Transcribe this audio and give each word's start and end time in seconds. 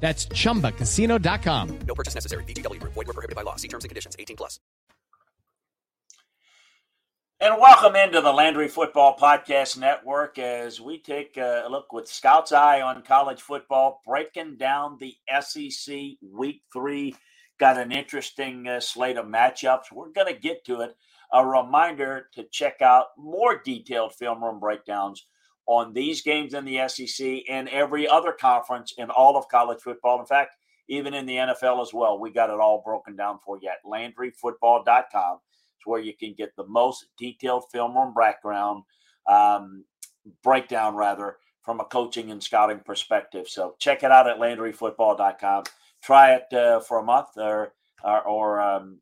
That's 0.00 0.26
chumbacasino.com. 0.26 1.78
No 1.80 1.94
purchase 1.94 2.14
necessary. 2.14 2.44
VGW 2.44 2.80
Group. 2.80 2.94
Void 2.94 3.08
were 3.08 3.14
prohibited 3.14 3.36
by 3.36 3.42
law. 3.42 3.56
See 3.56 3.68
terms 3.68 3.84
and 3.84 3.90
conditions. 3.90 4.16
18 4.18 4.36
plus. 4.36 4.58
And 7.40 7.60
welcome 7.60 7.94
into 7.94 8.20
the 8.20 8.32
Landry 8.32 8.66
Football 8.66 9.16
Podcast 9.16 9.78
Network 9.78 10.40
as 10.40 10.80
we 10.80 10.98
take 10.98 11.36
a 11.36 11.68
look 11.70 11.92
with 11.92 12.08
Scout's 12.08 12.50
Eye 12.50 12.80
on 12.80 13.02
college 13.02 13.40
football, 13.40 14.02
breaking 14.04 14.56
down 14.56 14.98
the 14.98 15.14
SEC 15.40 15.94
Week 16.20 16.62
3. 16.72 17.14
Got 17.60 17.78
an 17.78 17.92
interesting 17.92 18.66
uh, 18.66 18.80
slate 18.80 19.16
of 19.16 19.26
matchups. 19.26 19.92
We're 19.92 20.10
going 20.10 20.34
to 20.34 20.40
get 20.40 20.64
to 20.64 20.80
it. 20.80 20.96
A 21.32 21.46
reminder 21.46 22.28
to 22.34 22.42
check 22.50 22.82
out 22.82 23.06
more 23.16 23.62
detailed 23.64 24.16
film 24.16 24.42
room 24.42 24.58
breakdowns 24.58 25.24
on 25.68 25.92
these 25.92 26.22
games 26.22 26.54
in 26.54 26.64
the 26.64 26.88
SEC 26.88 27.42
and 27.48 27.68
every 27.68 28.08
other 28.08 28.32
conference 28.32 28.94
in 28.98 29.10
all 29.10 29.36
of 29.36 29.48
college 29.48 29.80
football. 29.80 30.18
In 30.18 30.26
fact, 30.26 30.56
even 30.88 31.14
in 31.14 31.26
the 31.26 31.36
NFL 31.36 31.82
as 31.82 31.92
well. 31.92 32.18
We 32.18 32.30
got 32.30 32.50
it 32.50 32.58
all 32.58 32.82
broken 32.84 33.14
down 33.14 33.38
for 33.44 33.58
you 33.60 33.68
at 33.68 33.84
LandryFootball.com. 33.84 35.38
It's 35.76 35.86
where 35.86 36.00
you 36.00 36.14
can 36.16 36.34
get 36.36 36.56
the 36.56 36.66
most 36.66 37.06
detailed 37.18 37.64
film 37.70 37.94
room 37.94 38.14
background, 38.14 38.82
um, 39.28 39.84
breakdown 40.42 40.96
rather, 40.96 41.36
from 41.62 41.80
a 41.80 41.84
coaching 41.84 42.30
and 42.30 42.42
scouting 42.42 42.80
perspective. 42.80 43.46
So 43.48 43.76
check 43.78 44.02
it 44.02 44.10
out 44.10 44.28
at 44.28 44.38
LandryFootball.com. 44.38 45.64
Try 46.02 46.34
it 46.34 46.52
uh, 46.52 46.80
for 46.80 46.98
a 47.00 47.04
month 47.04 47.28
or 47.36 47.74
or, 48.02 48.22
or 48.22 48.60
um, 48.60 49.00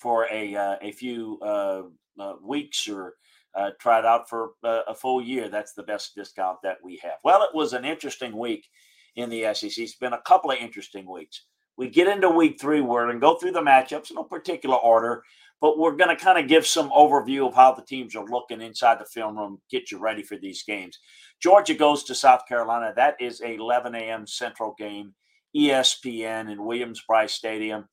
for 0.00 0.26
a 0.30 0.54
uh, 0.56 0.76
a 0.82 0.92
few 0.92 1.38
uh, 1.42 1.82
uh 2.18 2.34
weeks 2.42 2.88
or 2.88 3.14
uh, 3.58 3.70
try 3.80 3.98
it 3.98 4.04
out 4.04 4.28
for 4.28 4.50
uh, 4.62 4.82
a 4.86 4.94
full 4.94 5.20
year. 5.20 5.48
That's 5.48 5.72
the 5.72 5.82
best 5.82 6.14
discount 6.14 6.58
that 6.62 6.78
we 6.82 7.00
have. 7.02 7.18
Well, 7.24 7.42
it 7.42 7.54
was 7.54 7.72
an 7.72 7.84
interesting 7.84 8.36
week 8.36 8.68
in 9.16 9.30
the 9.30 9.52
SEC. 9.52 9.76
It's 9.78 9.96
been 9.96 10.12
a 10.12 10.22
couple 10.22 10.52
of 10.52 10.58
interesting 10.58 11.10
weeks. 11.10 11.44
We 11.76 11.88
get 11.88 12.08
into 12.08 12.30
week 12.30 12.60
three, 12.60 12.80
we're 12.80 13.04
going 13.04 13.16
to 13.16 13.20
go 13.20 13.36
through 13.36 13.52
the 13.52 13.60
matchups 13.60 14.10
in 14.10 14.16
no 14.16 14.24
particular 14.24 14.76
order, 14.76 15.22
but 15.60 15.78
we're 15.78 15.96
going 15.96 16.16
to 16.16 16.22
kind 16.22 16.38
of 16.38 16.48
give 16.48 16.66
some 16.66 16.90
overview 16.90 17.48
of 17.48 17.54
how 17.54 17.72
the 17.72 17.82
teams 17.84 18.14
are 18.14 18.24
looking 18.26 18.62
inside 18.62 18.98
the 19.00 19.04
film 19.04 19.36
room, 19.36 19.60
get 19.70 19.90
you 19.90 19.98
ready 19.98 20.22
for 20.22 20.36
these 20.36 20.62
games. 20.62 20.98
Georgia 21.40 21.74
goes 21.74 22.04
to 22.04 22.14
South 22.14 22.42
Carolina. 22.48 22.92
That 22.94 23.16
is 23.20 23.40
a 23.40 23.54
11 23.54 23.94
a.m. 23.94 24.26
Central 24.26 24.74
game, 24.78 25.14
ESPN 25.56 26.50
in 26.50 26.64
Williams-Brice 26.64 27.32
Stadium. 27.32 27.88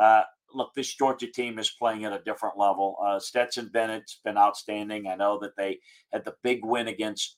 Uh, 0.00 0.22
look, 0.54 0.74
this 0.74 0.94
Georgia 0.94 1.26
team 1.26 1.58
is 1.58 1.70
playing 1.70 2.04
at 2.04 2.12
a 2.12 2.22
different 2.24 2.58
level. 2.58 2.96
Uh, 3.04 3.18
Stetson 3.18 3.70
Bennett's 3.72 4.20
been 4.24 4.38
outstanding. 4.38 5.06
I 5.06 5.16
know 5.16 5.38
that 5.40 5.56
they 5.56 5.80
had 6.12 6.24
the 6.24 6.34
big 6.42 6.64
win 6.64 6.88
against 6.88 7.36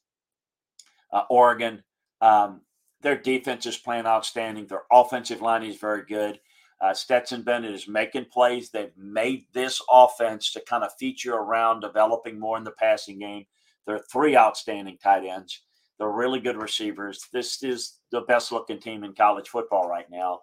uh, 1.12 1.22
Oregon. 1.30 1.82
Um, 2.20 2.62
their 3.00 3.16
defense 3.16 3.66
is 3.66 3.76
playing 3.76 4.06
outstanding. 4.06 4.66
Their 4.66 4.82
offensive 4.92 5.40
line 5.40 5.62
is 5.62 5.76
very 5.76 6.04
good. 6.04 6.40
Uh, 6.80 6.94
Stetson 6.94 7.42
Bennett 7.42 7.74
is 7.74 7.88
making 7.88 8.26
plays. 8.26 8.70
They've 8.70 8.96
made 8.96 9.46
this 9.52 9.82
offense 9.90 10.52
to 10.52 10.60
kind 10.60 10.84
of 10.84 10.92
feature 10.98 11.34
around 11.34 11.80
developing 11.80 12.38
more 12.38 12.56
in 12.56 12.64
the 12.64 12.72
passing 12.72 13.18
game. 13.18 13.46
There 13.86 13.96
are 13.96 14.04
three 14.12 14.36
outstanding 14.36 14.98
tight 15.02 15.24
ends. 15.24 15.62
They're 15.98 16.08
really 16.08 16.38
good 16.38 16.56
receivers. 16.56 17.26
This 17.32 17.62
is 17.62 17.98
the 18.12 18.20
best 18.22 18.52
looking 18.52 18.78
team 18.78 19.02
in 19.02 19.14
college 19.14 19.48
football 19.48 19.88
right 19.88 20.08
now. 20.10 20.40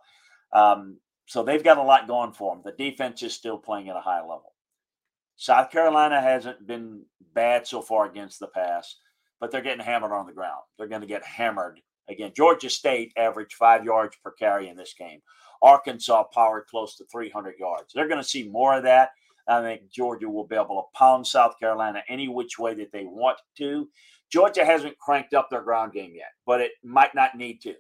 Um, 0.52 0.98
so 1.26 1.44
they've 1.44 1.64
got 1.64 1.78
a 1.78 1.84
lot 1.84 2.08
going 2.08 2.34
for 2.34 2.54
them. 2.54 2.64
The 2.64 2.72
defense 2.72 3.24
is 3.24 3.34
still 3.34 3.58
playing 3.58 3.90
at 3.90 3.96
a 3.96 4.02
high 4.02 4.22
level. 4.22 4.54
South 5.38 5.70
Carolina 5.70 6.22
hasn't 6.22 6.66
been 6.66 7.04
bad 7.34 7.68
so 7.68 7.82
far 7.82 8.06
against 8.10 8.40
the 8.40 8.48
pass, 8.48 8.96
but 9.40 9.52
they're 9.52 9.62
getting 9.62 9.84
hammered 9.84 10.12
on 10.12 10.26
the 10.26 10.34
ground. 10.34 10.62
They're 10.78 10.88
going 10.88 11.02
to 11.02 11.08
get 11.08 11.26
hammered 11.26 11.80
again. 12.08 12.32
Georgia 12.36 12.70
State 12.70 13.12
averaged 13.18 13.56
five 13.56 13.84
yards 13.84 14.16
per 14.24 14.32
carry 14.32 14.70
in 14.70 14.78
this 14.78 14.94
game. 14.98 15.22
Arkansas 15.62 16.24
powered 16.34 16.68
close 16.68 16.96
to 16.98 17.06
300 17.12 17.56
yards. 17.60 17.94
They're 17.94 18.08
going 18.08 18.22
to 18.22 18.28
see 18.28 18.48
more 18.48 18.78
of 18.78 18.84
that. 18.84 19.10
I 19.48 19.62
think 19.62 19.92
Georgia 19.92 20.30
will 20.30 20.48
be 20.48 20.56
able 20.56 20.82
to 20.82 20.98
pound 20.98 21.26
South 21.28 21.60
Carolina 21.60 22.02
any 22.10 22.28
which 22.28 22.58
way 22.58 22.74
that 22.76 22.92
they 22.92 23.06
want 23.06 23.38
to. 23.58 23.88
Georgia 24.32 24.66
hasn't 24.66 24.98
cranked 24.98 25.34
up 25.34 25.50
their 25.50 25.62
ground 25.62 25.94
game 25.94 26.14
yet, 26.16 26.32
but 26.46 26.62
it 26.62 26.72
might 26.84 27.14
not 27.14 27.36
need 27.36 27.62
to. 27.62 27.76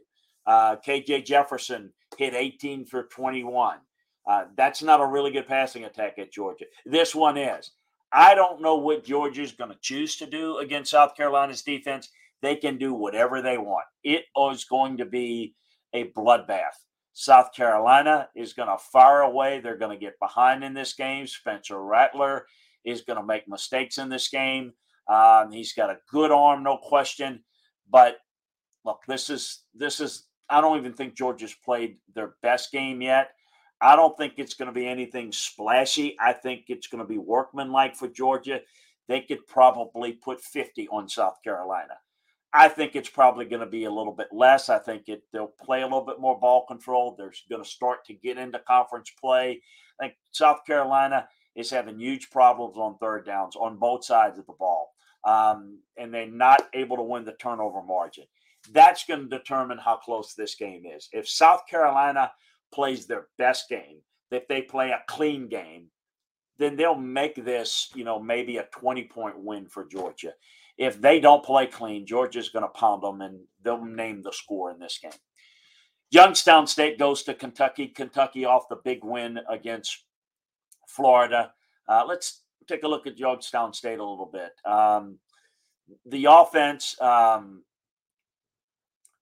Uh, 0.45 0.75
KJ 0.85 1.25
Jefferson 1.25 1.91
hit 2.17 2.33
18 2.33 2.85
for 2.85 3.03
21. 3.03 3.77
Uh, 4.27 4.45
that's 4.57 4.81
not 4.81 5.01
a 5.01 5.05
really 5.05 5.31
good 5.31 5.47
passing 5.47 5.85
attack 5.85 6.17
at 6.17 6.31
Georgia. 6.31 6.65
This 6.85 7.13
one 7.13 7.37
is. 7.37 7.71
I 8.11 8.33
don't 8.33 8.61
know 8.61 8.75
what 8.75 9.03
Georgia's 9.03 9.51
going 9.51 9.71
to 9.71 9.77
choose 9.81 10.15
to 10.17 10.25
do 10.25 10.57
against 10.57 10.91
South 10.91 11.15
Carolina's 11.15 11.61
defense. 11.61 12.09
They 12.41 12.55
can 12.55 12.77
do 12.77 12.93
whatever 12.93 13.41
they 13.41 13.57
want. 13.57 13.85
It 14.03 14.25
is 14.51 14.65
going 14.65 14.97
to 14.97 15.05
be 15.05 15.55
a 15.93 16.05
bloodbath. 16.11 16.75
South 17.13 17.53
Carolina 17.53 18.29
is 18.35 18.53
going 18.53 18.67
to 18.67 18.77
fire 18.77 19.21
away. 19.21 19.59
They're 19.59 19.77
going 19.77 19.97
to 19.97 20.03
get 20.03 20.19
behind 20.19 20.63
in 20.63 20.73
this 20.73 20.93
game. 20.93 21.27
Spencer 21.27 21.81
Rattler 21.81 22.45
is 22.83 23.01
going 23.01 23.17
to 23.17 23.25
make 23.25 23.47
mistakes 23.47 23.97
in 23.97 24.09
this 24.09 24.27
game. 24.29 24.73
Um, 25.07 25.51
he's 25.51 25.73
got 25.73 25.89
a 25.89 25.97
good 26.11 26.31
arm, 26.31 26.63
no 26.63 26.77
question. 26.77 27.43
But 27.89 28.17
look, 28.83 28.99
this 29.07 29.29
is 29.29 29.63
this 29.73 29.99
is 29.99 30.25
I 30.49 30.61
don't 30.61 30.77
even 30.77 30.93
think 30.93 31.15
Georgia's 31.15 31.53
played 31.53 31.97
their 32.13 32.35
best 32.41 32.71
game 32.71 33.01
yet. 33.01 33.31
I 33.81 33.95
don't 33.95 34.17
think 34.17 34.33
it's 34.37 34.53
going 34.53 34.67
to 34.67 34.73
be 34.73 34.87
anything 34.87 35.31
splashy. 35.31 36.15
I 36.19 36.33
think 36.33 36.65
it's 36.67 36.87
going 36.87 37.03
to 37.03 37.07
be 37.07 37.17
workmanlike 37.17 37.95
for 37.95 38.07
Georgia. 38.07 38.61
They 39.07 39.21
could 39.21 39.45
probably 39.47 40.13
put 40.13 40.41
50 40.41 40.87
on 40.89 41.09
South 41.09 41.37
Carolina. 41.43 41.95
I 42.53 42.69
think 42.69 42.95
it's 42.95 43.09
probably 43.09 43.45
going 43.45 43.59
to 43.59 43.65
be 43.65 43.83
a 43.83 43.91
little 43.91 44.13
bit 44.13 44.29
less. 44.31 44.69
I 44.69 44.79
think 44.79 45.09
it 45.09 45.23
they'll 45.33 45.53
play 45.61 45.81
a 45.81 45.85
little 45.85 46.05
bit 46.05 46.21
more 46.21 46.39
ball 46.39 46.65
control. 46.65 47.13
They're 47.17 47.33
going 47.49 47.63
to 47.63 47.69
start 47.69 48.05
to 48.05 48.13
get 48.13 48.37
into 48.37 48.59
conference 48.59 49.11
play. 49.19 49.61
I 49.99 50.05
think 50.05 50.15
South 50.31 50.59
Carolina 50.65 51.27
is 51.55 51.69
having 51.69 51.99
huge 51.99 52.29
problems 52.29 52.77
on 52.77 52.97
third 52.97 53.25
downs 53.25 53.57
on 53.57 53.77
both 53.77 54.05
sides 54.05 54.39
of 54.39 54.45
the 54.45 54.53
ball, 54.53 54.93
um, 55.25 55.79
and 55.97 56.13
they're 56.13 56.27
not 56.27 56.69
able 56.73 56.95
to 56.95 57.03
win 57.03 57.25
the 57.25 57.33
turnover 57.33 57.83
margin 57.83 58.25
that's 58.73 59.05
going 59.05 59.29
to 59.29 59.37
determine 59.37 59.77
how 59.77 59.97
close 59.97 60.33
this 60.33 60.55
game 60.55 60.83
is. 60.85 61.09
If 61.11 61.27
South 61.27 61.61
Carolina 61.69 62.31
plays 62.73 63.05
their 63.05 63.27
best 63.37 63.69
game, 63.69 63.99
if 64.31 64.47
they 64.47 64.61
play 64.61 64.91
a 64.91 65.03
clean 65.07 65.47
game, 65.47 65.87
then 66.57 66.75
they'll 66.75 66.95
make 66.95 67.35
this, 67.43 67.89
you 67.95 68.03
know, 68.03 68.19
maybe 68.19 68.57
a 68.57 68.67
20 68.71 69.03
point 69.05 69.37
win 69.37 69.67
for 69.67 69.85
Georgia. 69.85 70.33
If 70.77 71.01
they 71.01 71.19
don't 71.19 71.43
play 71.43 71.67
clean, 71.67 72.05
Georgia's 72.05 72.49
going 72.49 72.63
to 72.63 72.69
pound 72.69 73.03
them 73.03 73.21
and 73.21 73.39
they'll 73.63 73.83
name 73.83 74.21
the 74.21 74.33
score 74.33 74.71
in 74.71 74.79
this 74.79 74.99
game. 75.01 75.11
Youngstown 76.11 76.67
State 76.67 76.99
goes 76.99 77.23
to 77.23 77.33
Kentucky. 77.33 77.87
Kentucky 77.87 78.45
off 78.45 78.69
the 78.69 78.77
big 78.77 79.03
win 79.03 79.39
against 79.49 80.03
Florida. 80.87 81.51
Uh, 81.87 82.03
let's 82.07 82.43
take 82.67 82.83
a 82.83 82.87
look 82.87 83.07
at 83.07 83.17
Youngstown 83.17 83.73
State 83.73 83.99
a 83.99 84.05
little 84.05 84.29
bit. 84.31 84.51
Um, 84.65 85.19
the 86.05 86.27
offense, 86.29 86.99
um, 87.01 87.63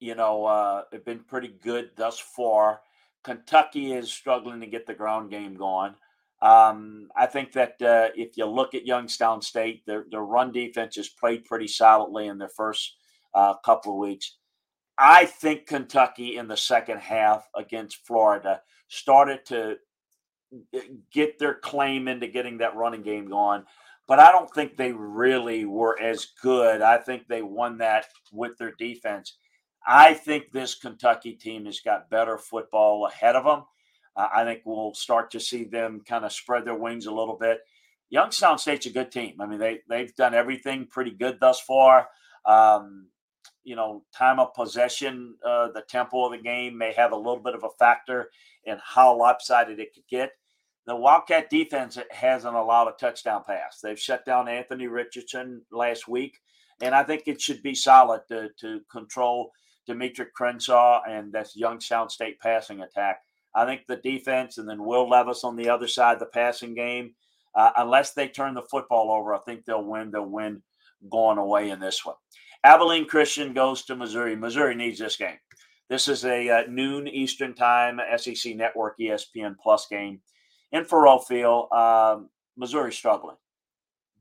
you 0.03 0.15
know, 0.15 0.45
uh, 0.45 0.83
have 0.91 1.05
been 1.05 1.19
pretty 1.19 1.47
good 1.47 1.91
thus 1.95 2.19
far. 2.19 2.81
Kentucky 3.23 3.93
is 3.93 4.11
struggling 4.11 4.59
to 4.59 4.67
get 4.67 4.85
the 4.85 4.93
ground 4.93 5.31
game 5.31 5.55
going. 5.55 5.95
Um, 6.41 7.07
I 7.15 7.25
think 7.25 7.53
that 7.53 7.81
uh, 7.81 8.09
if 8.15 8.35
you 8.35 8.45
look 8.45 8.75
at 8.75 8.85
Youngstown 8.85 9.41
State, 9.41 9.85
their, 9.85 10.05
their 10.11 10.23
run 10.23 10.51
defense 10.51 10.97
has 10.97 11.07
played 11.07 11.45
pretty 11.45 11.67
solidly 11.67 12.27
in 12.27 12.37
their 12.37 12.49
first 12.49 12.97
uh, 13.33 13.53
couple 13.63 13.93
of 13.93 13.99
weeks. 13.99 14.35
I 14.97 15.25
think 15.25 15.67
Kentucky 15.67 16.35
in 16.35 16.49
the 16.49 16.57
second 16.57 16.99
half 16.99 17.47
against 17.55 18.05
Florida 18.05 18.61
started 18.89 19.45
to 19.45 19.77
get 21.13 21.39
their 21.39 21.55
claim 21.55 22.09
into 22.09 22.27
getting 22.27 22.57
that 22.57 22.75
running 22.75 23.03
game 23.03 23.29
going. 23.29 23.63
But 24.05 24.19
I 24.19 24.33
don't 24.33 24.53
think 24.53 24.75
they 24.75 24.91
really 24.91 25.63
were 25.63 25.97
as 25.99 26.27
good. 26.41 26.81
I 26.81 26.97
think 26.97 27.27
they 27.27 27.41
won 27.41 27.77
that 27.77 28.05
with 28.33 28.57
their 28.57 28.73
defense. 28.77 29.37
I 29.85 30.13
think 30.13 30.51
this 30.51 30.75
Kentucky 30.75 31.33
team 31.33 31.65
has 31.65 31.79
got 31.79 32.09
better 32.09 32.37
football 32.37 33.05
ahead 33.05 33.35
of 33.35 33.43
them. 33.43 33.63
Uh, 34.15 34.27
I 34.33 34.43
think 34.43 34.61
we'll 34.65 34.93
start 34.93 35.31
to 35.31 35.39
see 35.39 35.65
them 35.65 36.01
kind 36.07 36.25
of 36.25 36.31
spread 36.31 36.65
their 36.65 36.75
wings 36.75 37.05
a 37.05 37.13
little 37.13 37.37
bit. 37.37 37.59
Youngstown 38.09 38.59
State's 38.59 38.85
a 38.85 38.91
good 38.91 39.11
team. 39.11 39.41
I 39.41 39.45
mean, 39.47 39.59
they 39.59 39.79
they've 39.89 40.15
done 40.15 40.33
everything 40.33 40.87
pretty 40.87 41.11
good 41.11 41.39
thus 41.39 41.59
far. 41.59 42.07
Um, 42.45 43.07
you 43.63 43.75
know, 43.75 44.03
time 44.15 44.39
of 44.39 44.53
possession, 44.53 45.35
uh, 45.45 45.69
the 45.73 45.81
tempo 45.81 46.25
of 46.25 46.31
the 46.31 46.37
game 46.37 46.77
may 46.77 46.93
have 46.93 47.11
a 47.11 47.17
little 47.17 47.41
bit 47.41 47.55
of 47.55 47.63
a 47.63 47.69
factor 47.79 48.29
in 48.65 48.77
how 48.83 49.17
lopsided 49.17 49.79
it 49.79 49.93
could 49.93 50.07
get. 50.09 50.31
The 50.85 50.95
Wildcat 50.95 51.49
defense 51.49 51.97
hasn't 52.11 52.55
allowed 52.55 52.89
a 52.89 52.91
touchdown 52.99 53.43
pass. 53.47 53.79
They've 53.81 53.99
shut 53.99 54.25
down 54.25 54.49
Anthony 54.49 54.87
Richardson 54.87 55.61
last 55.71 56.09
week, 56.09 56.39
and 56.81 56.93
I 56.93 57.03
think 57.03 57.23
it 57.25 57.41
should 57.41 57.63
be 57.63 57.73
solid 57.73 58.21
to, 58.27 58.49
to 58.59 58.81
control 58.91 59.51
Demeatric 59.89 60.31
Crenshaw 60.35 61.01
and 61.07 61.31
that's 61.31 61.55
Youngstown 61.55 62.09
State 62.09 62.39
passing 62.39 62.81
attack. 62.81 63.19
I 63.55 63.65
think 63.65 63.81
the 63.87 63.97
defense 63.97 64.57
and 64.57 64.67
then 64.67 64.83
Will 64.83 65.09
Levis 65.09 65.43
on 65.43 65.55
the 65.55 65.69
other 65.69 65.87
side, 65.87 66.19
the 66.19 66.25
passing 66.25 66.73
game, 66.73 67.13
uh, 67.55 67.71
unless 67.77 68.13
they 68.13 68.27
turn 68.27 68.55
the 68.55 68.63
football 68.63 69.11
over, 69.11 69.35
I 69.35 69.39
think 69.39 69.65
they'll 69.65 69.85
win. 69.85 70.11
They'll 70.11 70.25
win 70.25 70.63
going 71.09 71.37
away 71.37 71.69
in 71.69 71.79
this 71.79 72.03
one. 72.05 72.15
Abilene 72.63 73.05
Christian 73.05 73.53
goes 73.53 73.83
to 73.85 73.95
Missouri. 73.95 74.35
Missouri 74.35 74.73
needs 74.73 74.99
this 74.99 75.17
game. 75.17 75.37
This 75.89 76.07
is 76.07 76.25
a 76.25 76.49
uh, 76.49 76.63
noon 76.69 77.07
Eastern 77.07 77.53
time 77.53 77.99
SEC 78.17 78.55
Network 78.55 78.97
ESPN 78.99 79.55
Plus 79.61 79.85
game 79.87 80.21
in 80.71 80.85
Faurot 80.85 81.25
Field. 81.27 81.71
Um, 81.71 82.29
Missouri 82.57 82.93
struggling. 82.93 83.35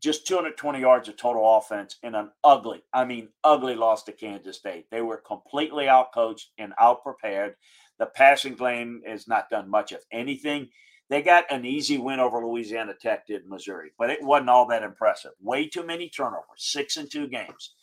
Just 0.02 0.26
220 0.26 0.80
yards 0.80 1.08
of 1.08 1.16
total 1.16 1.56
offense 1.56 1.96
in 2.02 2.16
an 2.16 2.30
ugly, 2.42 2.82
I 2.92 3.04
mean, 3.04 3.28
ugly 3.44 3.76
loss 3.76 4.02
to 4.04 4.12
Kansas 4.12 4.56
State. 4.56 4.86
They 4.90 5.00
were 5.00 5.18
completely 5.18 5.84
outcoached 5.84 6.46
and 6.58 6.72
outprepared. 6.80 7.54
The 7.98 8.06
passing 8.06 8.54
game 8.54 9.02
has 9.06 9.28
not 9.28 9.48
done 9.48 9.70
much 9.70 9.92
of 9.92 10.00
anything. 10.10 10.70
They 11.08 11.22
got 11.22 11.44
an 11.52 11.64
easy 11.64 11.98
win 11.98 12.18
over 12.18 12.44
Louisiana 12.44 12.94
Tech, 13.00 13.26
did 13.26 13.46
Missouri, 13.46 13.90
but 13.96 14.10
it 14.10 14.22
wasn't 14.22 14.50
all 14.50 14.66
that 14.68 14.82
impressive. 14.82 15.32
Way 15.40 15.68
too 15.68 15.86
many 15.86 16.08
turnovers, 16.08 16.46
six 16.56 16.96
and 16.96 17.08
two 17.08 17.28
games. 17.28 17.74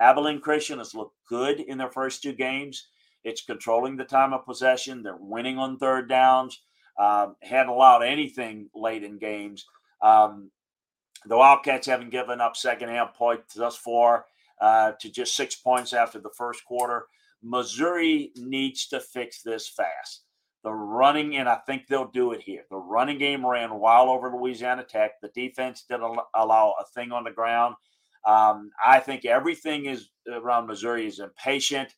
Abilene 0.00 0.40
Christian 0.40 0.78
has 0.78 0.94
looked 0.94 1.16
good 1.28 1.60
in 1.60 1.78
their 1.78 1.90
first 1.90 2.22
two 2.22 2.34
games. 2.34 2.86
It's 3.24 3.44
controlling 3.44 3.96
the 3.96 4.04
time 4.04 4.32
of 4.32 4.44
possession. 4.44 5.02
They're 5.02 5.16
winning 5.18 5.58
on 5.58 5.78
third 5.78 6.08
downs. 6.08 6.60
Um, 6.98 7.34
hadn't 7.42 7.72
allowed 7.72 8.02
anything 8.02 8.68
late 8.74 9.02
in 9.02 9.18
games. 9.18 9.64
Um, 10.02 10.50
the 11.26 11.36
Wildcats 11.36 11.86
haven't 11.86 12.10
given 12.10 12.40
up 12.40 12.56
second 12.56 12.90
half 12.90 13.14
points 13.14 13.54
thus 13.54 13.76
far 13.76 14.26
uh, 14.60 14.92
to 15.00 15.10
just 15.10 15.36
six 15.36 15.54
points 15.54 15.92
after 15.92 16.18
the 16.18 16.30
first 16.36 16.64
quarter. 16.64 17.06
Missouri 17.42 18.32
needs 18.36 18.86
to 18.88 19.00
fix 19.00 19.42
this 19.42 19.68
fast. 19.68 20.22
The 20.62 20.72
running, 20.72 21.36
and 21.36 21.48
I 21.48 21.56
think 21.66 21.86
they'll 21.86 22.10
do 22.10 22.32
it 22.32 22.40
here. 22.40 22.62
The 22.70 22.76
running 22.76 23.18
game 23.18 23.44
ran 23.44 23.74
wild 23.78 24.08
over 24.08 24.30
Louisiana 24.34 24.82
Tech. 24.82 25.20
The 25.20 25.28
defense 25.34 25.84
didn't 25.86 26.18
allow 26.34 26.74
a 26.80 26.84
thing 26.94 27.12
on 27.12 27.24
the 27.24 27.30
ground. 27.30 27.74
Um, 28.26 28.70
I 28.84 29.00
think 29.00 29.26
everything 29.26 29.84
is 29.84 30.08
around 30.26 30.66
Missouri 30.66 31.06
is 31.06 31.18
impatient. 31.18 31.94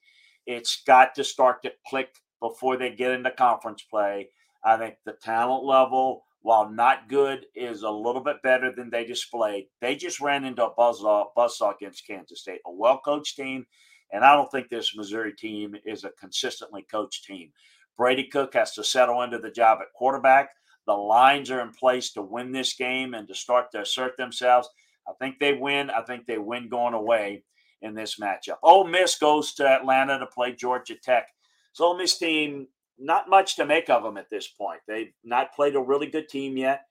It's 0.47 0.83
got 0.85 1.15
to 1.15 1.23
start 1.23 1.63
to 1.63 1.73
click 1.87 2.09
before 2.41 2.77
they 2.77 2.91
get 2.91 3.13
into 3.13 3.31
conference 3.31 3.83
play. 3.83 4.31
I 4.65 4.77
think 4.77 4.97
the 5.05 5.13
talent 5.13 5.65
level, 5.65 6.26
while 6.47 6.71
not 6.71 7.09
good, 7.09 7.45
is 7.57 7.83
a 7.83 7.91
little 7.91 8.21
bit 8.21 8.41
better 8.41 8.71
than 8.71 8.89
they 8.89 9.05
displayed. 9.05 9.67
They 9.81 9.97
just 9.97 10.21
ran 10.21 10.45
into 10.45 10.65
a 10.65 10.73
buzzsaw, 10.73 11.25
buzzsaw 11.37 11.75
against 11.75 12.07
Kansas 12.07 12.43
State, 12.43 12.61
a 12.65 12.71
well 12.71 13.01
coached 13.05 13.35
team. 13.35 13.67
And 14.13 14.25
I 14.25 14.37
don't 14.37 14.49
think 14.53 14.69
this 14.69 14.95
Missouri 14.95 15.33
team 15.33 15.75
is 15.85 16.05
a 16.05 16.13
consistently 16.21 16.87
coached 16.89 17.25
team. 17.25 17.51
Brady 17.99 18.29
Cook 18.29 18.55
has 18.55 18.75
to 18.75 18.85
settle 18.85 19.23
into 19.23 19.41
the 19.41 19.51
job 19.51 19.81
at 19.81 19.93
quarterback. 19.93 20.51
The 20.87 20.93
lines 20.93 21.51
are 21.51 21.63
in 21.63 21.73
place 21.73 22.13
to 22.13 22.23
win 22.23 22.53
this 22.53 22.75
game 22.75 23.15
and 23.15 23.27
to 23.27 23.35
start 23.35 23.73
to 23.73 23.81
assert 23.81 24.17
themselves. 24.17 24.69
I 25.09 25.15
think 25.19 25.41
they 25.41 25.55
win. 25.55 25.91
I 25.91 26.03
think 26.03 26.27
they 26.27 26.39
win 26.39 26.69
going 26.69 26.95
away 26.95 27.43
in 27.83 27.97
this 27.97 28.21
matchup. 28.21 28.59
Ole 28.63 28.87
Miss 28.87 29.19
goes 29.19 29.53
to 29.55 29.67
Atlanta 29.67 30.21
to 30.21 30.27
play 30.27 30.53
Georgia 30.53 30.95
Tech. 30.95 31.27
So 31.73 31.87
Ole 31.87 31.99
Miss 31.99 32.17
team, 32.17 32.69
not 32.99 33.29
much 33.29 33.57
to 33.57 33.67
make 33.67 33.91
of 33.91 34.03
them 34.03 34.17
at 34.17 34.31
this 34.31 34.49
point. 34.49 34.81
They've 34.87 35.13
not 35.25 35.55
played 35.55 35.77
a 35.77 35.81
really 35.81 36.07
good 36.07 36.29
team 36.29 36.57
yet. 36.57 36.83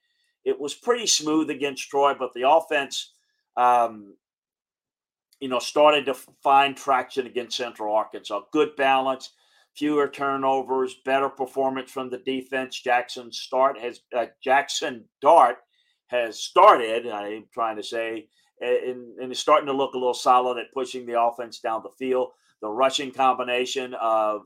It 0.43 0.59
was 0.59 0.73
pretty 0.73 1.07
smooth 1.07 1.49
against 1.49 1.89
Troy, 1.89 2.13
but 2.17 2.33
the 2.33 2.47
offense, 2.47 3.13
um, 3.57 4.15
you 5.39 5.49
know, 5.49 5.59
started 5.59 6.05
to 6.05 6.13
find 6.43 6.77
traction 6.77 7.25
against 7.25 7.57
Central 7.57 7.93
Arkansas. 7.93 8.41
Good 8.51 8.75
balance, 8.75 9.31
fewer 9.75 10.07
turnovers, 10.07 10.95
better 11.03 11.29
performance 11.29 11.91
from 11.91 12.09
the 12.09 12.19
defense. 12.19 12.79
Jackson 12.79 13.31
Start 13.31 13.79
has 13.79 14.01
uh, 14.15 14.27
Jackson 14.43 15.05
Dart 15.21 15.57
has 16.07 16.39
started, 16.39 17.07
I'm 17.07 17.45
trying 17.51 17.77
to 17.77 17.83
say, 17.83 18.27
and, 18.61 19.17
and 19.19 19.31
is 19.31 19.39
starting 19.39 19.67
to 19.67 19.73
look 19.73 19.95
a 19.95 19.97
little 19.97 20.13
solid 20.13 20.59
at 20.59 20.73
pushing 20.73 21.05
the 21.05 21.19
offense 21.19 21.59
down 21.59 21.81
the 21.83 21.89
field. 21.97 22.29
The 22.61 22.69
rushing 22.69 23.11
combination 23.11 23.95
of 23.95 24.43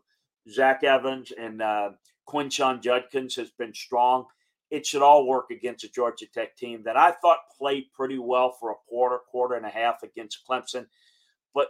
Zach 0.47 0.83
Evans 0.83 1.31
and 1.37 1.61
uh, 1.61 1.91
Quinshon 2.27 2.81
Judkins 2.81 3.35
has 3.35 3.49
been 3.51 3.73
strong. 3.73 4.25
It 4.69 4.85
should 4.85 5.01
all 5.01 5.27
work 5.27 5.49
against 5.49 5.83
a 5.83 5.91
Georgia 5.91 6.27
Tech 6.27 6.55
team 6.55 6.83
that 6.83 6.95
I 6.95 7.11
thought 7.11 7.39
played 7.57 7.85
pretty 7.93 8.19
well 8.19 8.55
for 8.59 8.71
a 8.71 8.75
quarter, 8.87 9.19
quarter 9.31 9.55
and 9.55 9.65
a 9.65 9.69
half 9.69 10.03
against 10.03 10.45
Clemson. 10.47 10.85
But 11.55 11.69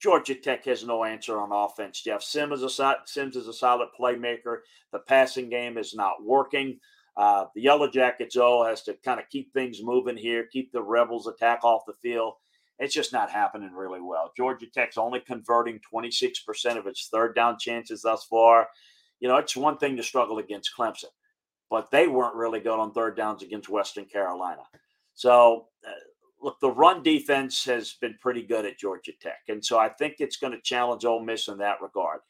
Georgia 0.00 0.34
Tech 0.34 0.64
has 0.64 0.84
no 0.84 1.04
answer 1.04 1.38
on 1.38 1.52
offense. 1.52 2.02
Jeff 2.02 2.22
Sims 2.22 2.62
is 2.62 2.80
a 2.80 2.96
Sims 3.04 3.36
is 3.36 3.46
a 3.46 3.52
solid 3.52 3.88
playmaker. 3.98 4.58
The 4.92 4.98
passing 4.98 5.48
game 5.48 5.78
is 5.78 5.94
not 5.94 6.24
working. 6.24 6.80
Uh, 7.16 7.44
the 7.54 7.62
Yellow 7.62 7.88
Jackets, 7.88 8.34
though, 8.34 8.64
has 8.64 8.82
to 8.84 8.94
kind 9.04 9.20
of 9.20 9.28
keep 9.28 9.52
things 9.52 9.82
moving 9.82 10.16
here, 10.16 10.48
keep 10.50 10.72
the 10.72 10.82
Rebels' 10.82 11.26
attack 11.26 11.64
off 11.64 11.82
the 11.86 11.92
field. 12.02 12.34
It's 12.80 12.94
just 12.94 13.12
not 13.12 13.30
happening 13.30 13.72
really 13.72 14.00
well. 14.00 14.32
Georgia 14.34 14.66
Tech's 14.66 14.96
only 14.96 15.20
converting 15.20 15.78
26% 15.92 16.78
of 16.78 16.86
its 16.86 17.08
third 17.12 17.34
down 17.34 17.58
chances 17.58 18.02
thus 18.02 18.24
far. 18.24 18.68
You 19.20 19.28
know, 19.28 19.36
it's 19.36 19.54
one 19.54 19.76
thing 19.76 19.98
to 19.98 20.02
struggle 20.02 20.38
against 20.38 20.70
Clemson, 20.76 21.12
but 21.68 21.90
they 21.90 22.08
weren't 22.08 22.34
really 22.34 22.58
good 22.58 22.80
on 22.80 22.92
third 22.92 23.18
downs 23.18 23.42
against 23.42 23.68
Western 23.68 24.06
Carolina. 24.06 24.62
So, 25.14 25.66
uh, 25.86 25.90
look, 26.40 26.58
the 26.60 26.70
run 26.70 27.02
defense 27.02 27.62
has 27.66 27.92
been 28.00 28.16
pretty 28.18 28.42
good 28.42 28.64
at 28.64 28.78
Georgia 28.78 29.12
Tech. 29.20 29.40
And 29.48 29.62
so 29.62 29.78
I 29.78 29.90
think 29.90 30.14
it's 30.18 30.38
going 30.38 30.54
to 30.54 30.60
challenge 30.62 31.04
Ole 31.04 31.22
Miss 31.22 31.48
in 31.48 31.58
that 31.58 31.82
regard. 31.82 32.20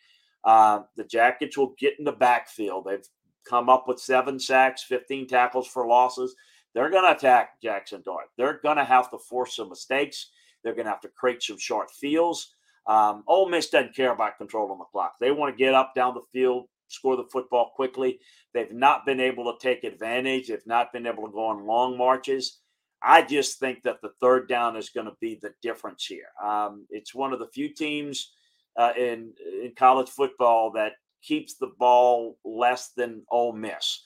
Uh, 0.42 0.80
the 0.96 1.04
Jackets 1.04 1.56
will 1.56 1.76
get 1.78 1.94
in 2.00 2.04
the 2.04 2.10
backfield. 2.10 2.86
They've 2.86 3.06
come 3.48 3.68
up 3.68 3.84
with 3.86 4.00
seven 4.00 4.40
sacks, 4.40 4.82
15 4.82 5.28
tackles 5.28 5.68
for 5.68 5.86
losses. 5.86 6.34
They're 6.75 6.90
going 6.90 7.04
to 7.04 7.16
attack 7.16 7.60
Jackson 7.62 8.02
Dart. 8.04 8.26
They're 8.36 8.60
going 8.62 8.76
to 8.78 8.84
have 8.84 9.10
to 9.10 9.18
force 9.18 9.56
some 9.56 9.68
mistakes. 9.68 10.30
They're 10.62 10.74
going 10.74 10.86
to 10.86 10.90
have 10.90 11.00
to 11.02 11.08
create 11.08 11.42
some 11.42 11.58
short 11.58 11.90
fields. 11.90 12.54
Um, 12.86 13.24
Ole 13.26 13.48
Miss 13.48 13.68
doesn't 13.70 13.94
care 13.94 14.12
about 14.12 14.38
controlling 14.38 14.78
the 14.78 14.84
clock. 14.84 15.14
They 15.20 15.30
want 15.30 15.54
to 15.54 15.58
get 15.58 15.74
up 15.74 15.94
down 15.94 16.14
the 16.14 16.22
field, 16.32 16.66
score 16.88 17.16
the 17.16 17.28
football 17.30 17.72
quickly. 17.74 18.18
They've 18.52 18.72
not 18.72 19.06
been 19.06 19.20
able 19.20 19.44
to 19.44 19.58
take 19.60 19.84
advantage. 19.84 20.48
They've 20.48 20.66
not 20.66 20.92
been 20.92 21.06
able 21.06 21.26
to 21.26 21.32
go 21.32 21.46
on 21.46 21.66
long 21.66 21.96
marches. 21.96 22.58
I 23.02 23.22
just 23.22 23.58
think 23.58 23.82
that 23.84 24.02
the 24.02 24.12
third 24.20 24.48
down 24.48 24.76
is 24.76 24.90
going 24.90 25.06
to 25.06 25.16
be 25.20 25.38
the 25.40 25.52
difference 25.62 26.04
here. 26.04 26.28
Um, 26.42 26.86
it's 26.90 27.14
one 27.14 27.32
of 27.32 27.38
the 27.38 27.48
few 27.48 27.72
teams 27.72 28.32
uh, 28.76 28.92
in 28.96 29.32
in 29.62 29.72
college 29.76 30.08
football 30.08 30.72
that 30.72 30.92
keeps 31.22 31.54
the 31.56 31.72
ball 31.78 32.38
less 32.44 32.90
than 32.96 33.22
Ole 33.30 33.52
Miss. 33.52 34.04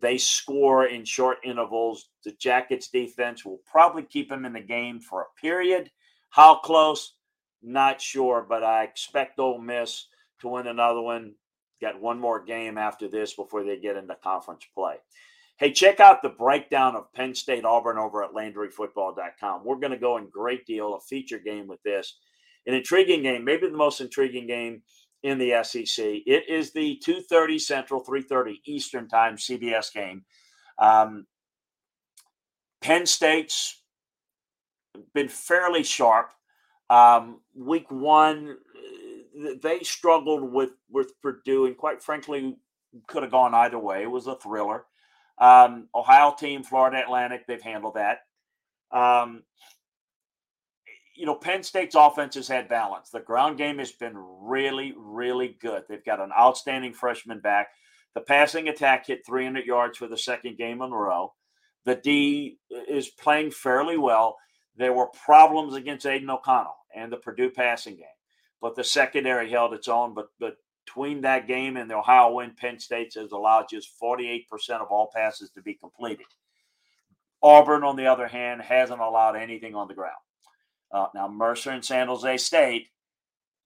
They 0.00 0.18
score 0.18 0.86
in 0.86 1.04
short 1.04 1.38
intervals. 1.44 2.08
The 2.24 2.32
Jackets 2.32 2.88
defense 2.88 3.44
will 3.44 3.60
probably 3.64 4.02
keep 4.02 4.28
them 4.28 4.44
in 4.44 4.52
the 4.52 4.60
game 4.60 5.00
for 5.00 5.22
a 5.22 5.40
period. 5.40 5.90
How 6.30 6.56
close? 6.56 7.14
Not 7.62 8.00
sure, 8.00 8.44
but 8.48 8.64
I 8.64 8.82
expect 8.84 9.38
Ole 9.38 9.58
Miss 9.58 10.08
to 10.40 10.48
win 10.48 10.66
another 10.66 11.00
one. 11.00 11.34
Got 11.80 12.00
one 12.00 12.18
more 12.18 12.42
game 12.42 12.78
after 12.78 13.08
this 13.08 13.34
before 13.34 13.64
they 13.64 13.76
get 13.76 13.96
into 13.96 14.14
conference 14.16 14.64
play. 14.74 14.96
Hey, 15.58 15.72
check 15.72 16.00
out 16.00 16.22
the 16.22 16.28
breakdown 16.28 16.96
of 16.96 17.12
Penn 17.12 17.34
State 17.34 17.64
Auburn 17.64 17.98
over 17.98 18.24
at 18.24 18.32
LandryFootball.com. 18.32 19.64
We're 19.64 19.76
going 19.76 19.92
to 19.92 19.98
go 19.98 20.16
in 20.16 20.28
great 20.28 20.66
deal, 20.66 20.94
a 20.94 21.00
feature 21.00 21.38
game 21.38 21.68
with 21.68 21.82
this. 21.82 22.16
An 22.66 22.74
intriguing 22.74 23.22
game, 23.22 23.44
maybe 23.44 23.68
the 23.68 23.76
most 23.76 24.00
intriguing 24.00 24.46
game 24.46 24.82
in 25.22 25.38
the 25.38 25.62
SEC. 25.62 26.04
It 26.26 26.48
is 26.48 26.72
the 26.72 27.00
2:30 27.04 27.58
Central, 27.58 28.00
3:30 28.04 28.60
Eastern 28.64 29.08
Time 29.08 29.36
CBS 29.36 29.90
game. 29.90 30.24
Um, 30.78 31.26
Penn 32.80 33.06
State's 33.06 33.82
been 35.14 35.28
fairly 35.28 35.82
sharp. 35.82 36.32
Um, 36.90 37.40
week 37.54 37.90
one, 37.90 38.58
they 39.62 39.80
struggled 39.80 40.52
with 40.52 40.72
with 40.90 41.20
Purdue, 41.22 41.66
and 41.66 41.76
quite 41.76 42.02
frankly, 42.02 42.56
could 43.06 43.22
have 43.22 43.32
gone 43.32 43.54
either 43.54 43.78
way. 43.78 44.02
It 44.02 44.10
was 44.10 44.26
a 44.26 44.36
thriller. 44.36 44.84
Um, 45.38 45.88
Ohio 45.94 46.34
team, 46.38 46.62
Florida 46.62 47.02
Atlantic, 47.02 47.46
they've 47.46 47.62
handled 47.62 47.94
that. 47.94 48.20
Um, 48.90 49.44
you 51.14 51.26
know, 51.26 51.34
Penn 51.34 51.62
State's 51.62 51.94
offense 51.94 52.34
has 52.36 52.48
had 52.48 52.68
balance. 52.68 53.10
The 53.10 53.20
ground 53.20 53.58
game 53.58 53.78
has 53.78 53.92
been 53.92 54.14
really, 54.16 54.94
really 54.96 55.56
good. 55.60 55.84
They've 55.88 56.04
got 56.04 56.20
an 56.20 56.30
outstanding 56.38 56.94
freshman 56.94 57.40
back. 57.40 57.68
The 58.14 58.20
passing 58.20 58.68
attack 58.68 59.06
hit 59.06 59.26
300 59.26 59.64
yards 59.64 59.98
for 59.98 60.06
the 60.06 60.18
second 60.18 60.58
game 60.58 60.82
in 60.82 60.92
a 60.92 60.96
row. 60.96 61.32
The 61.84 61.96
D 61.96 62.58
is 62.88 63.08
playing 63.08 63.50
fairly 63.50 63.96
well. 63.96 64.36
There 64.76 64.92
were 64.92 65.08
problems 65.08 65.74
against 65.74 66.06
Aidan 66.06 66.30
O'Connell 66.30 66.76
and 66.94 67.12
the 67.12 67.16
Purdue 67.16 67.50
passing 67.50 67.96
game, 67.96 68.06
but 68.60 68.74
the 68.74 68.84
secondary 68.84 69.50
held 69.50 69.74
its 69.74 69.88
own. 69.88 70.14
But, 70.14 70.28
but 70.38 70.56
between 70.86 71.20
that 71.22 71.46
game 71.46 71.76
and 71.76 71.90
the 71.90 71.96
Ohio 71.96 72.32
win, 72.32 72.54
Penn 72.56 72.78
State 72.78 73.14
has 73.14 73.32
allowed 73.32 73.66
just 73.70 73.90
48% 74.02 74.44
of 74.80 74.88
all 74.90 75.10
passes 75.14 75.50
to 75.50 75.62
be 75.62 75.74
completed. 75.74 76.26
Auburn, 77.42 77.82
on 77.82 77.96
the 77.96 78.06
other 78.06 78.28
hand, 78.28 78.62
hasn't 78.62 79.00
allowed 79.00 79.34
anything 79.34 79.74
on 79.74 79.88
the 79.88 79.94
ground. 79.94 80.14
Uh, 80.92 81.06
now, 81.14 81.28
Mercer 81.28 81.70
and 81.70 81.84
San 81.84 82.08
Jose 82.08 82.36
State 82.38 82.88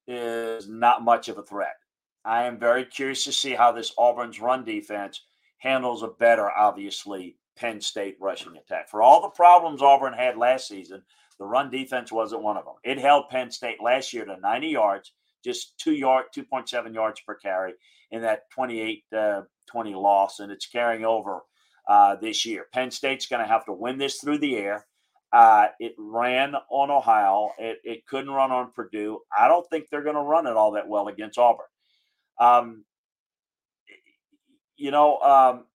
is 0.07 0.67
not 0.67 1.03
much 1.03 1.27
of 1.27 1.37
a 1.37 1.43
threat. 1.43 1.75
I 2.23 2.43
am 2.43 2.59
very 2.59 2.85
curious 2.85 3.23
to 3.25 3.31
see 3.31 3.53
how 3.53 3.71
this 3.71 3.93
Auburn's 3.97 4.39
run 4.39 4.63
defense 4.63 5.21
handles 5.59 6.03
a 6.03 6.07
better, 6.07 6.49
obviously, 6.51 7.37
Penn 7.57 7.81
State 7.81 8.17
rushing 8.19 8.55
attack. 8.55 8.89
For 8.89 9.01
all 9.01 9.21
the 9.21 9.29
problems 9.29 9.81
Auburn 9.81 10.13
had 10.13 10.37
last 10.37 10.67
season, 10.67 11.03
the 11.39 11.45
run 11.45 11.69
defense 11.69 12.11
wasn't 12.11 12.43
one 12.43 12.57
of 12.57 12.65
them. 12.65 12.75
It 12.83 12.97
held 12.97 13.29
Penn 13.29 13.51
State 13.51 13.81
last 13.81 14.13
year 14.13 14.25
to 14.25 14.39
90 14.39 14.67
yards, 14.67 15.13
just 15.43 15.77
two 15.77 15.93
yard, 15.93 16.25
2.7 16.35 16.93
yards 16.93 17.21
per 17.21 17.35
carry 17.35 17.73
in 18.11 18.21
that 18.21 18.49
28 18.51 19.03
uh, 19.15 19.41
20 19.67 19.93
loss, 19.95 20.39
and 20.39 20.51
it's 20.51 20.65
carrying 20.65 21.05
over 21.05 21.41
uh, 21.87 22.15
this 22.15 22.45
year. 22.45 22.65
Penn 22.73 22.91
State's 22.91 23.27
going 23.27 23.41
to 23.41 23.47
have 23.47 23.65
to 23.65 23.73
win 23.73 23.97
this 23.97 24.19
through 24.19 24.39
the 24.39 24.57
air. 24.57 24.86
Uh, 25.33 25.67
it 25.79 25.93
ran 25.97 26.55
on 26.69 26.89
Ohio. 26.89 27.51
It, 27.57 27.79
it 27.83 28.05
couldn't 28.05 28.31
run 28.31 28.51
on 28.51 28.71
Purdue. 28.71 29.19
I 29.37 29.47
don't 29.47 29.67
think 29.69 29.89
they're 29.89 30.03
going 30.03 30.15
to 30.15 30.21
run 30.21 30.47
it 30.47 30.55
all 30.55 30.71
that 30.71 30.87
well 30.87 31.09
against 31.09 31.37
Auburn. 31.37 31.65
Um, 32.39 32.85
you 34.77 34.91
know, 34.91 35.19
um, 35.19 35.65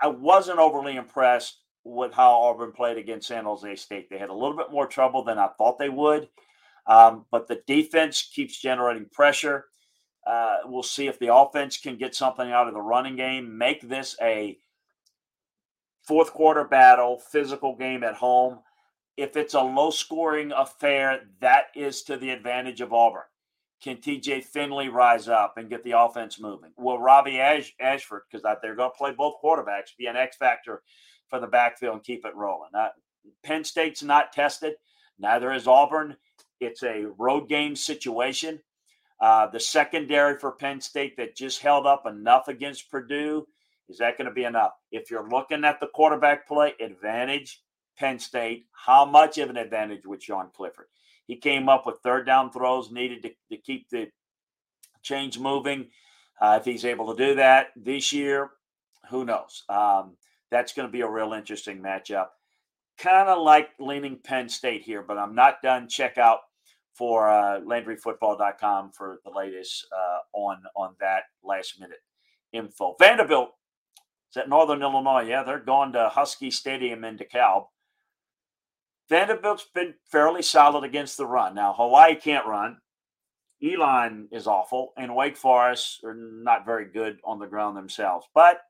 I 0.00 0.06
wasn't 0.06 0.58
overly 0.58 0.96
impressed 0.96 1.58
with 1.84 2.14
how 2.14 2.30
Auburn 2.30 2.72
played 2.72 2.96
against 2.96 3.28
San 3.28 3.44
Jose 3.44 3.76
State. 3.76 4.08
They 4.08 4.18
had 4.18 4.30
a 4.30 4.34
little 4.34 4.56
bit 4.56 4.72
more 4.72 4.86
trouble 4.86 5.22
than 5.22 5.38
I 5.38 5.48
thought 5.58 5.78
they 5.78 5.90
would, 5.90 6.28
um, 6.86 7.26
but 7.30 7.46
the 7.46 7.62
defense 7.66 8.30
keeps 8.34 8.58
generating 8.58 9.06
pressure. 9.12 9.66
Uh, 10.26 10.58
we'll 10.64 10.82
see 10.82 11.06
if 11.06 11.18
the 11.18 11.34
offense 11.34 11.76
can 11.76 11.96
get 11.96 12.14
something 12.14 12.50
out 12.50 12.68
of 12.68 12.74
the 12.74 12.80
running 12.80 13.16
game, 13.16 13.58
make 13.58 13.86
this 13.86 14.16
a 14.22 14.56
fourth 16.02 16.32
quarter 16.32 16.64
battle, 16.64 17.18
physical 17.18 17.76
game 17.76 18.02
at 18.02 18.14
home. 18.14 18.60
If 19.16 19.36
it's 19.36 19.54
a 19.54 19.60
low 19.60 19.90
scoring 19.90 20.52
affair, 20.52 21.22
that 21.40 21.66
is 21.74 22.02
to 22.04 22.16
the 22.16 22.30
advantage 22.30 22.80
of 22.80 22.92
Auburn. 22.92 23.22
Can 23.82 23.98
TJ 23.98 24.44
Finley 24.44 24.88
rise 24.88 25.28
up 25.28 25.54
and 25.56 25.68
get 25.68 25.84
the 25.84 25.98
offense 25.98 26.40
moving? 26.40 26.72
Will 26.76 26.98
Robby 26.98 27.38
Ash- 27.38 27.74
Ashford, 27.78 28.22
because 28.30 28.42
they're 28.62 28.74
going 28.74 28.90
to 28.90 28.96
play 28.96 29.12
both 29.12 29.34
quarterbacks, 29.42 29.96
be 29.98 30.06
an 30.06 30.16
X 30.16 30.36
factor 30.36 30.82
for 31.28 31.38
the 31.38 31.46
backfield 31.46 31.94
and 31.94 32.04
keep 32.04 32.24
it 32.24 32.34
rolling? 32.34 32.70
Uh, 32.74 32.88
Penn 33.44 33.62
State's 33.62 34.02
not 34.02 34.32
tested. 34.32 34.74
Neither 35.18 35.52
is 35.52 35.68
Auburn. 35.68 36.16
It's 36.60 36.82
a 36.82 37.06
road 37.18 37.48
game 37.48 37.76
situation. 37.76 38.60
Uh, 39.20 39.46
the 39.48 39.60
secondary 39.60 40.38
for 40.38 40.52
Penn 40.52 40.80
State 40.80 41.16
that 41.18 41.36
just 41.36 41.60
held 41.60 41.86
up 41.86 42.06
enough 42.06 42.48
against 42.48 42.90
Purdue 42.90 43.46
is 43.88 43.98
that 43.98 44.16
going 44.16 44.28
to 44.28 44.34
be 44.34 44.44
enough? 44.44 44.72
If 44.90 45.10
you're 45.10 45.28
looking 45.28 45.64
at 45.64 45.80
the 45.80 45.88
quarterback 45.88 46.48
play 46.48 46.74
advantage, 46.80 47.60
Penn 47.96 48.18
State, 48.18 48.66
how 48.72 49.04
much 49.04 49.38
of 49.38 49.50
an 49.50 49.56
advantage 49.56 50.06
with 50.06 50.22
Sean 50.22 50.50
Clifford? 50.54 50.86
He 51.26 51.36
came 51.36 51.68
up 51.68 51.86
with 51.86 52.00
third 52.02 52.26
down 52.26 52.50
throws 52.50 52.90
needed 52.90 53.22
to, 53.22 53.30
to 53.50 53.56
keep 53.56 53.88
the 53.88 54.08
change 55.02 55.38
moving. 55.38 55.88
Uh, 56.40 56.58
if 56.60 56.64
he's 56.64 56.84
able 56.84 57.14
to 57.14 57.26
do 57.26 57.34
that 57.36 57.68
this 57.76 58.12
year, 58.12 58.50
who 59.10 59.24
knows? 59.24 59.64
Um, 59.68 60.16
that's 60.50 60.72
going 60.72 60.88
to 60.88 60.92
be 60.92 61.00
a 61.00 61.08
real 61.08 61.32
interesting 61.32 61.80
matchup. 61.80 62.28
Kind 62.98 63.28
of 63.28 63.42
like 63.42 63.70
leaning 63.78 64.18
Penn 64.22 64.48
State 64.48 64.82
here, 64.82 65.02
but 65.02 65.18
I'm 65.18 65.34
not 65.34 65.62
done. 65.62 65.88
Check 65.88 66.18
out 66.18 66.40
for 66.94 67.28
uh, 67.28 67.60
LandryFootball.com 67.60 68.92
for 68.92 69.18
the 69.24 69.30
latest 69.30 69.86
uh, 69.92 70.18
on 70.32 70.62
on 70.76 70.94
that 71.00 71.24
last 71.42 71.80
minute 71.80 71.98
info. 72.52 72.94
Vanderbilt 72.98 73.50
is 74.30 74.36
at 74.36 74.48
Northern 74.48 74.82
Illinois. 74.82 75.26
Yeah, 75.28 75.42
they're 75.42 75.58
going 75.58 75.92
to 75.92 76.08
Husky 76.08 76.50
Stadium 76.50 77.04
in 77.04 77.18
DeKalb. 77.18 77.66
Vanderbilt's 79.08 79.66
been 79.74 79.94
fairly 80.10 80.42
solid 80.42 80.84
against 80.84 81.16
the 81.16 81.26
run. 81.26 81.54
Now, 81.54 81.74
Hawaii 81.74 82.14
can't 82.14 82.46
run. 82.46 82.78
Elon 83.62 84.28
is 84.32 84.46
awful, 84.46 84.92
and 84.96 85.14
Wake 85.14 85.36
Forest 85.36 86.02
are 86.04 86.14
not 86.14 86.66
very 86.66 86.86
good 86.86 87.18
on 87.24 87.38
the 87.38 87.46
ground 87.46 87.76
themselves. 87.76 88.26
But 88.34 88.60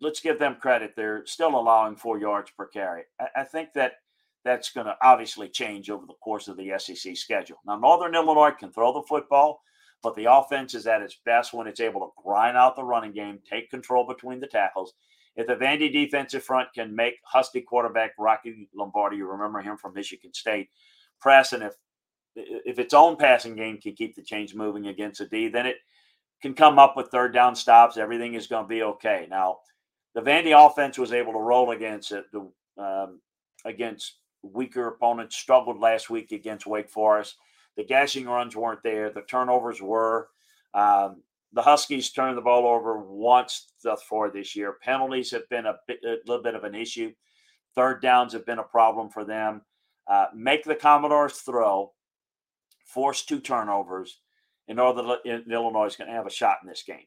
let's 0.00 0.20
give 0.20 0.38
them 0.38 0.56
credit. 0.60 0.94
They're 0.96 1.24
still 1.26 1.56
allowing 1.58 1.96
four 1.96 2.18
yards 2.18 2.50
per 2.56 2.66
carry. 2.66 3.02
I, 3.20 3.28
I 3.36 3.44
think 3.44 3.72
that 3.74 3.94
that's 4.44 4.72
going 4.72 4.86
to 4.86 4.96
obviously 5.02 5.48
change 5.48 5.88
over 5.88 6.06
the 6.06 6.14
course 6.14 6.48
of 6.48 6.56
the 6.56 6.72
SEC 6.78 7.16
schedule. 7.16 7.56
Now, 7.66 7.76
Northern 7.76 8.14
Illinois 8.14 8.52
can 8.58 8.70
throw 8.70 8.92
the 8.92 9.06
football, 9.08 9.62
but 10.02 10.14
the 10.16 10.30
offense 10.30 10.74
is 10.74 10.86
at 10.86 11.00
its 11.00 11.16
best 11.24 11.54
when 11.54 11.66
it's 11.66 11.80
able 11.80 12.00
to 12.00 12.22
grind 12.22 12.56
out 12.56 12.76
the 12.76 12.84
running 12.84 13.12
game, 13.12 13.38
take 13.48 13.70
control 13.70 14.06
between 14.06 14.40
the 14.40 14.46
tackles, 14.46 14.92
if 15.36 15.46
the 15.46 15.56
Vandy 15.56 15.92
defensive 15.92 16.44
front 16.44 16.68
can 16.74 16.94
make 16.94 17.14
Husky 17.24 17.60
quarterback 17.60 18.12
Rocky 18.18 18.68
Lombardi, 18.74 19.16
you 19.16 19.26
remember 19.26 19.60
him 19.60 19.76
from 19.76 19.94
Michigan 19.94 20.32
State, 20.32 20.68
press, 21.20 21.52
and 21.52 21.62
if 21.62 21.74
if 22.36 22.78
its 22.78 22.94
own 22.94 23.16
passing 23.16 23.54
game 23.54 23.78
can 23.78 23.94
keep 23.94 24.16
the 24.16 24.22
chains 24.22 24.54
moving 24.54 24.88
against 24.88 25.20
a 25.20 25.26
D, 25.26 25.48
then 25.48 25.66
it 25.66 25.76
can 26.42 26.54
come 26.54 26.78
up 26.78 26.96
with 26.96 27.08
third 27.08 27.32
down 27.32 27.54
stops. 27.54 27.96
Everything 27.96 28.34
is 28.34 28.48
going 28.48 28.64
to 28.64 28.68
be 28.68 28.82
okay. 28.82 29.26
Now, 29.30 29.58
the 30.14 30.20
Vandy 30.20 30.52
offense 30.54 30.98
was 30.98 31.12
able 31.12 31.32
to 31.32 31.38
roll 31.38 31.70
against 31.70 32.12
it 32.12 32.24
the, 32.32 32.50
um, 32.76 33.20
against 33.64 34.18
weaker 34.42 34.88
opponents. 34.88 35.36
Struggled 35.36 35.78
last 35.78 36.10
week 36.10 36.32
against 36.32 36.66
Wake 36.66 36.90
Forest. 36.90 37.36
The 37.76 37.84
gashing 37.84 38.26
runs 38.26 38.56
weren't 38.56 38.82
there. 38.82 39.10
The 39.10 39.22
turnovers 39.22 39.80
were. 39.80 40.28
Um, 40.74 41.22
the 41.54 41.62
Huskies 41.62 42.10
turned 42.10 42.36
the 42.36 42.42
ball 42.42 42.66
over 42.66 42.98
once 42.98 43.72
thus 43.82 44.02
far 44.02 44.30
this 44.30 44.56
year. 44.56 44.76
Penalties 44.82 45.30
have 45.30 45.48
been 45.48 45.66
a, 45.66 45.76
bit, 45.86 46.00
a 46.04 46.16
little 46.26 46.42
bit 46.42 46.54
of 46.54 46.64
an 46.64 46.74
issue. 46.74 47.12
Third 47.74 48.02
downs 48.02 48.32
have 48.32 48.44
been 48.44 48.58
a 48.58 48.64
problem 48.64 49.08
for 49.08 49.24
them. 49.24 49.62
Uh, 50.06 50.26
make 50.34 50.64
the 50.64 50.74
Commodores 50.74 51.38
throw, 51.38 51.92
force 52.84 53.24
two 53.24 53.40
turnovers, 53.40 54.20
in 54.66 54.76
Northern 54.76 55.16
Illinois 55.50 55.86
is 55.86 55.96
going 55.96 56.08
to 56.08 56.16
have 56.16 56.26
a 56.26 56.30
shot 56.30 56.58
in 56.62 56.68
this 56.68 56.82
game. 56.82 57.04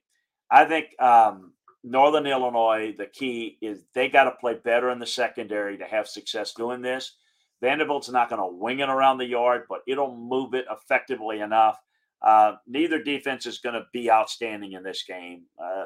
I 0.50 0.66
think 0.66 0.88
um, 1.02 1.54
Northern 1.84 2.28
Illinois, 2.28 2.94
the 2.98 3.08
key 3.08 3.58
is 3.62 3.84
they 3.94 4.10
got 4.10 4.26
to 4.26 4.32
play 4.32 4.56
better 4.64 4.92
in 4.92 5.00
the 5.00 5.06
secondary 5.06 5.78
to 5.78 5.86
have 5.86 6.08
success 6.08 6.54
doing 6.54 6.82
this. 6.82 7.16
Vanderbilt's 7.62 8.10
not 8.10 8.30
going 8.30 8.42
to 8.42 8.56
wing 8.56 8.80
it 8.80 8.90
around 8.90 9.18
the 9.18 9.26
yard, 9.26 9.64
but 9.68 9.82
it'll 9.88 10.16
move 10.16 10.54
it 10.54 10.66
effectively 10.72 11.40
enough 11.40 11.80
uh, 12.22 12.54
neither 12.66 13.02
defense 13.02 13.46
is 13.46 13.60
going 13.60 13.76
to 13.76 13.86
be 13.94 14.10
outstanding 14.10 14.74
in 14.74 14.84
this 14.84 15.04
game. 15.04 15.44
Uh, 15.62 15.86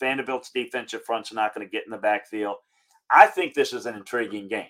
Vanderbilt's 0.00 0.50
defensive 0.50 1.04
front's 1.04 1.32
not 1.32 1.54
going 1.54 1.66
to 1.66 1.70
get 1.70 1.84
in 1.86 1.90
the 1.90 1.98
backfield. 1.98 2.56
I 3.10 3.26
think 3.26 3.54
this 3.54 3.72
is 3.72 3.86
an 3.86 3.94
intriguing 3.94 4.48
game. 4.48 4.66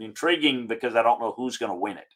Intriguing 0.00 0.66
because 0.66 0.96
I 0.96 1.02
don't 1.02 1.20
know 1.20 1.34
who's 1.36 1.58
going 1.58 1.72
to 1.72 1.78
win 1.78 1.98
it. 1.98 2.08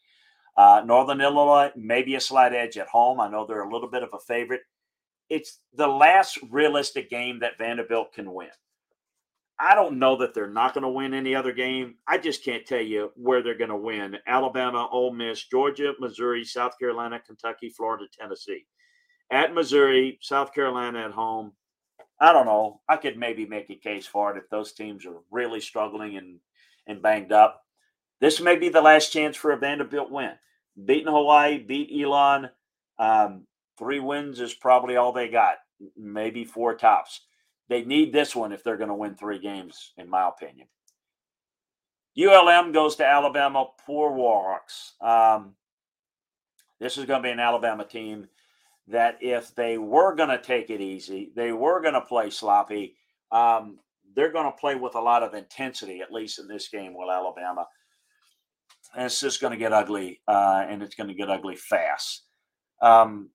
Uh, 0.56 0.82
Northern 0.84 1.20
Illinois, 1.20 1.70
maybe 1.76 2.14
a 2.14 2.20
slight 2.20 2.54
edge 2.54 2.76
at 2.76 2.88
home. 2.88 3.20
I 3.20 3.28
know 3.28 3.46
they're 3.46 3.62
a 3.62 3.72
little 3.72 3.88
bit 3.88 4.02
of 4.02 4.10
a 4.12 4.18
favorite. 4.18 4.62
It's 5.28 5.60
the 5.74 5.86
last 5.86 6.38
realistic 6.50 7.08
game 7.08 7.38
that 7.40 7.58
Vanderbilt 7.58 8.12
can 8.12 8.32
win. 8.32 8.48
I 9.62 9.74
don't 9.74 9.98
know 9.98 10.16
that 10.16 10.32
they're 10.32 10.48
not 10.48 10.72
going 10.72 10.82
to 10.82 10.88
win 10.88 11.12
any 11.12 11.34
other 11.34 11.52
game. 11.52 11.96
I 12.08 12.16
just 12.16 12.42
can't 12.42 12.64
tell 12.64 12.80
you 12.80 13.10
where 13.14 13.42
they're 13.42 13.58
going 13.58 13.70
to 13.70 13.76
win. 13.76 14.16
Alabama, 14.26 14.88
Ole 14.90 15.12
Miss, 15.12 15.46
Georgia, 15.48 15.92
Missouri, 16.00 16.44
South 16.44 16.78
Carolina, 16.78 17.20
Kentucky, 17.20 17.68
Florida, 17.68 18.06
Tennessee. 18.18 18.64
At 19.30 19.52
Missouri, 19.52 20.18
South 20.22 20.54
Carolina 20.54 21.00
at 21.04 21.10
home. 21.10 21.52
I 22.18 22.32
don't 22.32 22.46
know. 22.46 22.80
I 22.88 22.96
could 22.96 23.18
maybe 23.18 23.44
make 23.44 23.68
a 23.68 23.74
case 23.74 24.06
for 24.06 24.30
it 24.34 24.38
if 24.38 24.48
those 24.48 24.72
teams 24.72 25.04
are 25.04 25.16
really 25.30 25.60
struggling 25.60 26.16
and, 26.16 26.38
and 26.86 27.02
banged 27.02 27.32
up. 27.32 27.62
This 28.20 28.40
may 28.40 28.56
be 28.56 28.70
the 28.70 28.82
last 28.82 29.12
chance 29.12 29.36
for 29.36 29.52
a 29.52 29.58
Vanderbilt 29.58 30.10
win. 30.10 30.32
Beating 30.84 31.12
Hawaii, 31.12 31.58
beat 31.58 31.90
Elon. 32.02 32.48
Um, 32.98 33.46
three 33.78 34.00
wins 34.00 34.40
is 34.40 34.54
probably 34.54 34.96
all 34.96 35.12
they 35.12 35.28
got, 35.28 35.56
maybe 35.96 36.44
four 36.44 36.74
tops. 36.74 37.20
They 37.70 37.84
need 37.84 38.12
this 38.12 38.34
one 38.34 38.52
if 38.52 38.64
they're 38.64 38.76
going 38.76 38.88
to 38.88 38.94
win 38.94 39.14
three 39.14 39.38
games, 39.38 39.92
in 39.96 40.10
my 40.10 40.28
opinion. 40.28 40.66
ULM 42.18 42.72
goes 42.72 42.96
to 42.96 43.06
Alabama. 43.06 43.66
Poor 43.86 44.10
Warhawks. 44.10 45.00
Um, 45.00 45.54
this 46.80 46.98
is 46.98 47.06
going 47.06 47.22
to 47.22 47.26
be 47.28 47.32
an 47.32 47.38
Alabama 47.38 47.84
team 47.84 48.26
that, 48.88 49.18
if 49.20 49.54
they 49.54 49.78
were 49.78 50.16
going 50.16 50.30
to 50.30 50.42
take 50.42 50.68
it 50.68 50.80
easy, 50.80 51.30
they 51.36 51.52
were 51.52 51.80
going 51.80 51.94
to 51.94 52.00
play 52.00 52.28
sloppy. 52.28 52.96
Um, 53.30 53.78
they're 54.16 54.32
going 54.32 54.50
to 54.50 54.58
play 54.58 54.74
with 54.74 54.96
a 54.96 55.00
lot 55.00 55.22
of 55.22 55.34
intensity, 55.34 56.00
at 56.00 56.12
least 56.12 56.40
in 56.40 56.48
this 56.48 56.68
game, 56.68 56.92
will 56.92 57.12
Alabama. 57.12 57.66
And 58.96 59.06
it's 59.06 59.20
just 59.20 59.40
going 59.40 59.52
to 59.52 59.56
get 59.56 59.72
ugly, 59.72 60.20
uh, 60.26 60.64
and 60.68 60.82
it's 60.82 60.96
going 60.96 61.08
to 61.08 61.14
get 61.14 61.30
ugly 61.30 61.54
fast. 61.54 62.24
Um, 62.82 63.30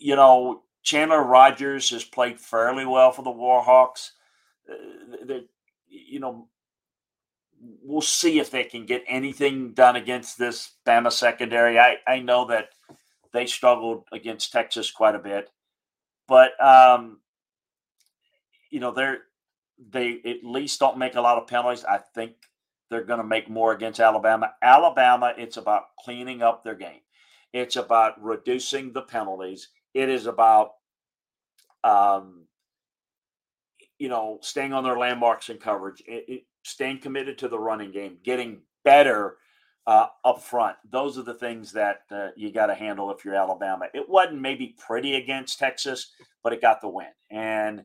you 0.00 0.16
know, 0.16 0.62
Chandler 0.82 1.22
Rogers 1.22 1.90
has 1.90 2.04
played 2.04 2.40
fairly 2.40 2.86
well 2.86 3.12
for 3.12 3.22
the 3.22 3.30
Warhawks. 3.30 4.10
Uh, 4.70 5.40
you 5.88 6.20
know, 6.20 6.48
we'll 7.82 8.00
see 8.00 8.38
if 8.38 8.50
they 8.50 8.64
can 8.64 8.86
get 8.86 9.04
anything 9.08 9.72
done 9.72 9.96
against 9.96 10.38
this 10.38 10.72
Bama 10.86 11.12
secondary. 11.12 11.78
I, 11.78 11.96
I 12.06 12.20
know 12.20 12.46
that 12.46 12.70
they 13.32 13.46
struggled 13.46 14.04
against 14.12 14.52
Texas 14.52 14.90
quite 14.90 15.14
a 15.14 15.20
bit, 15.20 15.50
but 16.26 16.52
um, 16.62 17.18
you 18.70 18.80
know 18.80 18.92
they're 18.92 19.18
they 19.90 20.20
at 20.24 20.44
least 20.44 20.80
don't 20.80 20.98
make 20.98 21.14
a 21.14 21.20
lot 21.20 21.38
of 21.38 21.46
penalties. 21.46 21.84
I 21.84 21.98
think 21.98 22.32
they're 22.90 23.04
going 23.04 23.20
to 23.20 23.26
make 23.26 23.48
more 23.48 23.72
against 23.72 24.00
Alabama. 24.00 24.52
Alabama, 24.62 25.34
it's 25.36 25.56
about 25.56 25.96
cleaning 26.00 26.42
up 26.42 26.64
their 26.64 26.74
game. 26.74 27.00
It's 27.52 27.76
about 27.76 28.22
reducing 28.22 28.92
the 28.92 29.02
penalties. 29.02 29.68
It 29.94 30.08
is 30.08 30.26
about 30.26 30.72
um, 31.84 32.44
you 33.98 34.08
know 34.08 34.38
staying 34.42 34.72
on 34.72 34.84
their 34.84 34.98
landmarks 34.98 35.48
and 35.48 35.60
coverage. 35.60 36.02
It, 36.06 36.24
it, 36.28 36.42
staying 36.64 36.98
committed 36.98 37.38
to 37.38 37.48
the 37.48 37.58
running 37.58 37.90
game, 37.90 38.18
getting 38.22 38.60
better 38.84 39.36
uh, 39.86 40.08
up 40.24 40.42
front. 40.42 40.76
Those 40.90 41.16
are 41.16 41.22
the 41.22 41.34
things 41.34 41.72
that 41.72 42.02
uh, 42.10 42.28
you 42.36 42.52
got 42.52 42.66
to 42.66 42.74
handle 42.74 43.10
if 43.10 43.24
you're 43.24 43.34
Alabama. 43.34 43.86
It 43.94 44.08
wasn't 44.08 44.40
maybe 44.40 44.76
pretty 44.78 45.14
against 45.14 45.58
Texas, 45.58 46.12
but 46.42 46.52
it 46.52 46.60
got 46.60 46.80
the 46.80 46.88
win, 46.88 47.06
and 47.30 47.84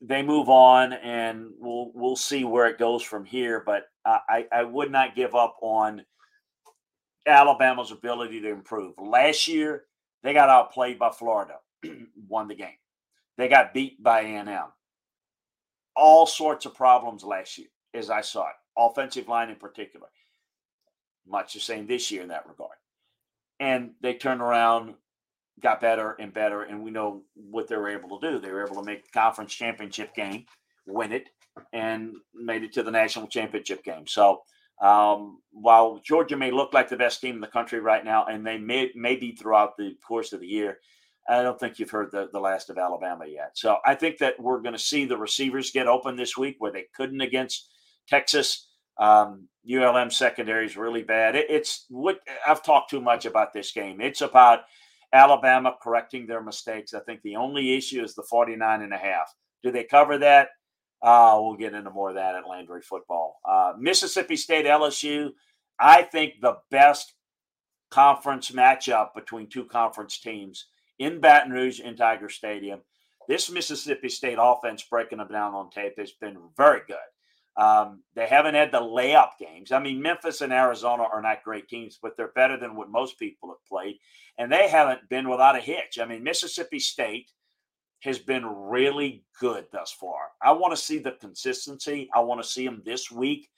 they 0.00 0.22
move 0.22 0.48
on, 0.48 0.92
and 0.92 1.50
we'll 1.58 1.90
we'll 1.94 2.16
see 2.16 2.44
where 2.44 2.66
it 2.66 2.78
goes 2.78 3.02
from 3.02 3.24
here. 3.24 3.62
But 3.64 3.84
I 4.04 4.46
I 4.52 4.62
would 4.64 4.90
not 4.90 5.16
give 5.16 5.34
up 5.34 5.56
on 5.62 6.04
Alabama's 7.26 7.92
ability 7.92 8.40
to 8.42 8.50
improve. 8.50 8.94
Last 8.98 9.48
year, 9.48 9.84
they 10.22 10.32
got 10.32 10.48
outplayed 10.48 10.98
by 10.98 11.10
Florida, 11.10 11.54
won 12.28 12.48
the 12.48 12.54
game. 12.54 12.78
They 13.38 13.48
got 13.48 13.74
beat 13.74 14.02
by 14.02 14.20
A&M. 14.20 14.72
All 15.96 16.26
sorts 16.26 16.66
of 16.66 16.74
problems 16.74 17.24
last 17.24 17.58
year 17.58 17.68
as 17.94 18.10
I 18.10 18.20
saw 18.20 18.48
it, 18.48 18.54
offensive 18.76 19.28
line 19.28 19.50
in 19.50 19.56
particular. 19.56 20.08
Much 21.26 21.54
the 21.54 21.60
same 21.60 21.86
this 21.86 22.10
year 22.10 22.22
in 22.22 22.28
that 22.28 22.48
regard. 22.48 22.76
And 23.60 23.92
they 24.00 24.14
turned 24.14 24.40
around, 24.40 24.94
got 25.60 25.80
better 25.80 26.16
and 26.18 26.32
better, 26.32 26.62
and 26.62 26.82
we 26.82 26.90
know 26.90 27.22
what 27.34 27.68
they 27.68 27.76
were 27.76 27.90
able 27.90 28.18
to 28.18 28.30
do. 28.30 28.38
They 28.38 28.50
were 28.50 28.66
able 28.66 28.76
to 28.76 28.86
make 28.86 29.04
the 29.04 29.18
conference 29.18 29.54
championship 29.54 30.14
game, 30.14 30.46
win 30.86 31.12
it, 31.12 31.28
and 31.72 32.14
made 32.34 32.64
it 32.64 32.72
to 32.72 32.82
the 32.82 32.90
national 32.90 33.28
championship 33.28 33.84
game. 33.84 34.06
So 34.06 34.42
um, 34.80 35.40
while 35.52 36.00
Georgia 36.04 36.36
may 36.36 36.50
look 36.50 36.72
like 36.72 36.88
the 36.88 36.96
best 36.96 37.20
team 37.20 37.36
in 37.36 37.40
the 37.40 37.46
country 37.46 37.80
right 37.80 38.04
now, 38.04 38.26
and 38.26 38.46
they 38.46 38.58
may, 38.58 38.90
may 38.94 39.16
be 39.16 39.32
throughout 39.32 39.76
the 39.76 39.96
course 40.06 40.32
of 40.32 40.40
the 40.40 40.46
year, 40.46 40.78
I 41.28 41.42
don't 41.42 41.58
think 41.58 41.78
you've 41.78 41.90
heard 41.90 42.10
the, 42.10 42.28
the 42.32 42.40
last 42.40 42.68
of 42.68 42.78
Alabama 42.78 43.26
yet. 43.26 43.52
So 43.54 43.76
I 43.86 43.94
think 43.94 44.18
that 44.18 44.40
we're 44.40 44.60
going 44.60 44.74
to 44.74 44.78
see 44.78 45.04
the 45.04 45.16
receivers 45.16 45.70
get 45.70 45.86
open 45.86 46.16
this 46.16 46.36
week 46.36 46.56
where 46.58 46.72
they 46.72 46.86
couldn't 46.96 47.20
against 47.20 47.68
Texas. 48.08 48.66
Um, 48.98 49.48
ULM 49.70 50.10
secondary 50.10 50.66
is 50.66 50.76
really 50.76 51.02
bad. 51.02 51.36
It, 51.36 51.46
it's 51.48 51.86
what 51.88 52.18
I've 52.46 52.62
talked 52.62 52.90
too 52.90 53.00
much 53.00 53.24
about 53.24 53.52
this 53.52 53.70
game. 53.72 54.00
It's 54.00 54.20
about 54.20 54.60
Alabama 55.12 55.76
correcting 55.80 56.26
their 56.26 56.42
mistakes. 56.42 56.94
I 56.94 57.00
think 57.00 57.22
the 57.22 57.36
only 57.36 57.76
issue 57.76 58.02
is 58.02 58.14
the 58.14 58.24
49 58.28 58.82
and 58.82 58.92
a 58.92 58.98
half. 58.98 59.32
Do 59.62 59.70
they 59.70 59.84
cover 59.84 60.18
that? 60.18 60.48
Uh, 61.02 61.38
we'll 61.40 61.56
get 61.56 61.74
into 61.74 61.90
more 61.90 62.10
of 62.10 62.14
that 62.14 62.36
at 62.36 62.48
Landry 62.48 62.80
football. 62.80 63.40
Uh, 63.44 63.72
Mississippi 63.78 64.36
State 64.36 64.66
LSU, 64.66 65.30
I 65.78 66.02
think 66.02 66.34
the 66.40 66.58
best 66.70 67.14
conference 67.90 68.50
matchup 68.52 69.14
between 69.14 69.48
two 69.48 69.64
conference 69.64 70.18
teams 70.20 70.66
in 70.98 71.20
Baton 71.20 71.52
Rouge 71.52 71.80
in 71.80 71.96
Tiger 71.96 72.28
Stadium. 72.28 72.80
This 73.28 73.50
Mississippi 73.50 74.08
State 74.08 74.38
offense 74.40 74.84
breaking 74.88 75.18
them 75.18 75.28
down 75.28 75.54
on 75.54 75.70
tape 75.70 75.98
has 75.98 76.12
been 76.12 76.38
very 76.56 76.80
good. 76.86 76.96
Um, 77.62 78.02
they 78.14 78.26
haven't 78.26 78.54
had 78.54 78.72
the 78.72 78.80
layup 78.80 79.30
games. 79.38 79.72
I 79.72 79.78
mean, 79.78 80.00
Memphis 80.00 80.40
and 80.40 80.52
Arizona 80.52 81.04
are 81.12 81.20
not 81.20 81.44
great 81.44 81.68
teams, 81.68 81.98
but 82.00 82.16
they're 82.16 82.32
better 82.34 82.56
than 82.56 82.74
what 82.74 82.90
most 82.90 83.18
people 83.18 83.50
have 83.50 83.64
played. 83.68 83.98
And 84.38 84.50
they 84.50 84.68
haven't 84.68 85.08
been 85.10 85.28
without 85.28 85.56
a 85.56 85.60
hitch. 85.60 85.98
I 86.00 86.06
mean, 86.06 86.22
Mississippi 86.22 86.78
State 86.78 87.30
has 88.02 88.18
been 88.18 88.44
really 88.44 89.24
good 89.38 89.66
thus 89.72 89.92
far. 89.92 90.30
I 90.42 90.52
want 90.52 90.72
to 90.74 90.82
see 90.82 90.98
the 90.98 91.12
consistency. 91.12 92.08
I 92.14 92.20
want 92.20 92.42
to 92.42 92.48
see 92.48 92.64
them 92.64 92.82
this 92.84 93.10
week, 93.10 93.48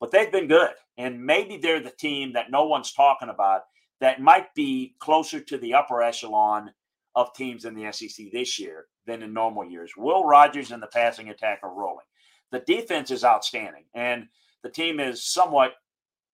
but 0.00 0.10
they've 0.10 0.32
been 0.32 0.48
good. 0.48 0.72
And 0.98 1.24
maybe 1.24 1.56
they're 1.56 1.80
the 1.80 1.90
team 1.90 2.32
that 2.32 2.50
no 2.50 2.64
one's 2.64 2.92
talking 2.92 3.28
about 3.28 3.62
that 4.00 4.20
might 4.20 4.52
be 4.54 4.94
closer 4.98 5.40
to 5.40 5.58
the 5.58 5.74
upper 5.74 6.02
echelon 6.02 6.72
of 7.14 7.32
teams 7.34 7.64
in 7.64 7.74
the 7.74 7.92
SEC 7.92 8.26
this 8.32 8.58
year 8.58 8.86
than 9.06 9.22
in 9.22 9.32
normal 9.32 9.64
years. 9.64 9.92
Will 9.96 10.24
Rogers 10.24 10.72
and 10.72 10.82
the 10.82 10.88
passing 10.88 11.28
attack 11.28 11.60
are 11.62 11.72
rolling 11.72 12.04
the 12.52 12.60
defense 12.60 13.10
is 13.10 13.24
outstanding, 13.24 13.84
and 13.94 14.28
the 14.62 14.70
team 14.70 15.00
is 15.00 15.24
somewhat 15.24 15.72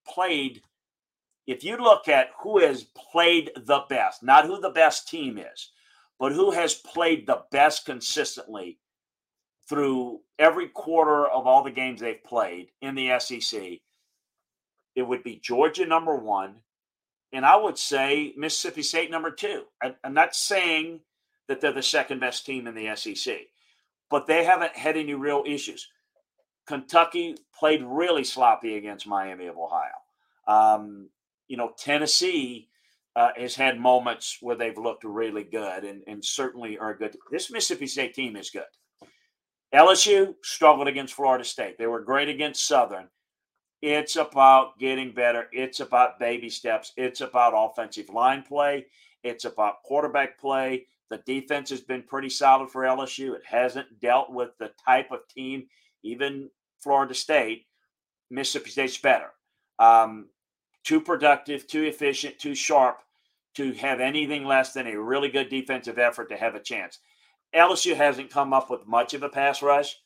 played. 0.07 0.61
If 1.47 1.65
you 1.65 1.79
look 1.79 2.09
at 2.09 2.31
who 2.43 2.59
has 2.59 2.85
played 3.13 3.53
the 3.57 3.85
best, 3.89 4.23
not 4.23 4.45
who 4.45 4.61
the 4.61 4.71
best 4.71 5.09
team 5.09 5.39
is, 5.39 5.71
but 6.19 6.33
who 6.33 6.51
has 6.51 6.75
played 6.75 7.27
the 7.27 7.43
best 7.51 7.87
consistently 7.87 8.79
through 9.69 10.21
every 10.39 10.69
quarter 10.69 11.27
of 11.27 11.47
all 11.47 11.63
the 11.63 11.71
games 11.71 12.01
they've 12.01 12.25
played 12.25 12.69
in 12.81 12.95
the 12.95 13.19
SEC, 13.19 13.81
it 14.95 15.03
would 15.03 15.23
be 15.23 15.37
Georgia 15.37 15.87
number 15.87 16.17
one, 16.17 16.57
and 17.33 17.45
I 17.45 17.57
would 17.57 17.79
say 17.79 18.33
Mississippi 18.37 18.83
State 18.83 19.11
number 19.11 19.31
two. 19.31 19.65
I'm 19.83 20.15
not 20.15 20.35
saying 20.35 21.01
that 21.47 21.61
they're 21.61 21.73
the 21.73 21.83
second 21.83 22.21
best 22.21 22.47
team 22.47 22.67
in 22.67 22.75
the 22.75 22.95
SEC, 22.97 23.37
but 24.11 24.27
they 24.27 24.45
haven't 24.45 24.77
had 24.77 24.97
any 24.97 25.15
real 25.15 25.45
issues. 25.47 25.89
Kentucky 26.67 27.37
played 27.59 27.83
really 27.83 28.25
sloppy 28.25 28.77
against 28.77 29.07
Miami 29.07 29.47
of 29.47 29.57
Ohio. 29.57 29.91
Um, 30.47 31.11
you 31.47 31.57
know, 31.57 31.73
Tennessee 31.79 32.69
uh, 33.16 33.31
has 33.37 33.55
had 33.55 33.79
moments 33.79 34.38
where 34.40 34.57
they've 34.57 34.79
looked 34.79 35.05
really 35.05 35.44
good 35.44 35.85
and, 35.85 36.03
and 36.07 36.25
certainly 36.25 36.79
are 36.79 36.94
good. 36.94 37.16
This 37.31 37.51
Mississippi 37.51 37.87
State 37.87 38.14
team 38.14 38.37
is 38.37 38.51
good. 38.51 38.62
LSU 39.75 40.35
struggled 40.42 40.88
against 40.88 41.14
Florida 41.14 41.44
State. 41.44 41.79
They 41.79 41.87
were 41.87 42.01
great 42.01 42.29
against 42.29 42.66
Southern. 42.66 43.09
It's 43.83 44.16
about 44.16 44.79
getting 44.79 45.12
better. 45.12 45.49
It's 45.53 45.81
about 45.81 46.18
baby 46.18 46.49
steps. 46.49 46.92
It's 46.97 47.21
about 47.21 47.53
offensive 47.55 48.09
line 48.09 48.42
play. 48.42 48.87
It's 49.23 49.44
about 49.44 49.83
quarterback 49.85 50.38
play. 50.38 50.87
The 51.11 51.18
defense 51.18 51.71
has 51.71 51.81
been 51.81 52.03
pretty 52.03 52.29
solid 52.29 52.71
for 52.71 52.83
LSU. 52.83 53.35
It 53.35 53.44
hasn't 53.47 54.01
dealt 54.01 54.33
with 54.33 54.51
the 54.59 54.71
type 54.85 55.11
of 55.11 55.27
team, 55.29 55.66
even 56.03 56.51
Florida 56.81 57.14
State, 57.14 57.66
Mississippi 58.31 58.71
State's 58.71 58.99
better. 58.99 59.31
Um, 59.79 60.29
too 60.88 61.03
productive, 61.03 61.66
too 61.66 61.85
efficient, 61.85 62.38
too 62.38 62.55
sharp 62.55 63.03
to 63.55 63.74
have 63.74 64.01
anything 64.01 64.46
less 64.46 64.72
than 64.72 64.87
a 64.87 64.98
really 64.98 65.29
good 65.29 65.51
defensive 65.51 65.98
effort 65.98 66.31
to 66.31 66.37
have 66.37 66.55
a 66.55 66.61
chance. 66.61 67.01
LSU 67.55 67.94
hasn't 67.94 68.31
come 68.31 68.55
up 68.55 68.70
with 68.70 68.87
much 68.87 69.12
of 69.12 69.22
a 69.22 69.29
pass 69.29 69.61
rush. 69.61 69.96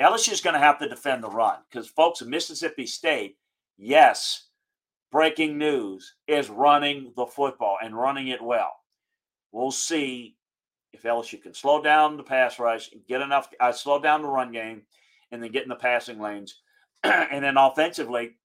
LSU 0.00 0.30
is 0.30 0.40
going 0.40 0.54
to 0.54 0.60
have 0.60 0.78
to 0.78 0.88
defend 0.88 1.24
the 1.24 1.28
run 1.28 1.56
because, 1.68 1.88
folks, 1.88 2.22
Mississippi 2.22 2.86
State, 2.86 3.38
yes, 3.76 4.46
breaking 5.10 5.58
news, 5.58 6.14
is 6.28 6.48
running 6.48 7.12
the 7.16 7.26
football 7.26 7.78
and 7.82 7.96
running 7.96 8.28
it 8.28 8.40
well. 8.40 8.76
We'll 9.50 9.72
see 9.72 10.36
if 10.92 11.02
LSU 11.02 11.42
can 11.42 11.54
slow 11.54 11.82
down 11.82 12.16
the 12.16 12.22
pass 12.22 12.60
rush, 12.60 12.88
get 13.08 13.20
enough, 13.20 13.48
uh, 13.58 13.72
slow 13.72 14.00
down 14.00 14.22
the 14.22 14.28
run 14.28 14.52
game, 14.52 14.82
and 15.32 15.42
then 15.42 15.50
get 15.50 15.64
in 15.64 15.68
the 15.68 15.74
passing 15.74 16.20
lanes. 16.20 16.60
and 17.02 17.42
then 17.44 17.56
offensively, 17.56 18.36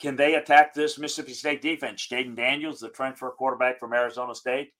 can 0.00 0.16
they 0.16 0.34
attack 0.34 0.74
this 0.74 0.98
Mississippi 0.98 1.34
State 1.34 1.62
defense? 1.62 2.06
Jayden 2.06 2.36
Daniels, 2.36 2.80
the 2.80 2.88
transfer 2.88 3.30
quarterback 3.30 3.78
from 3.78 3.92
Arizona 3.92 4.34
State, 4.34 4.72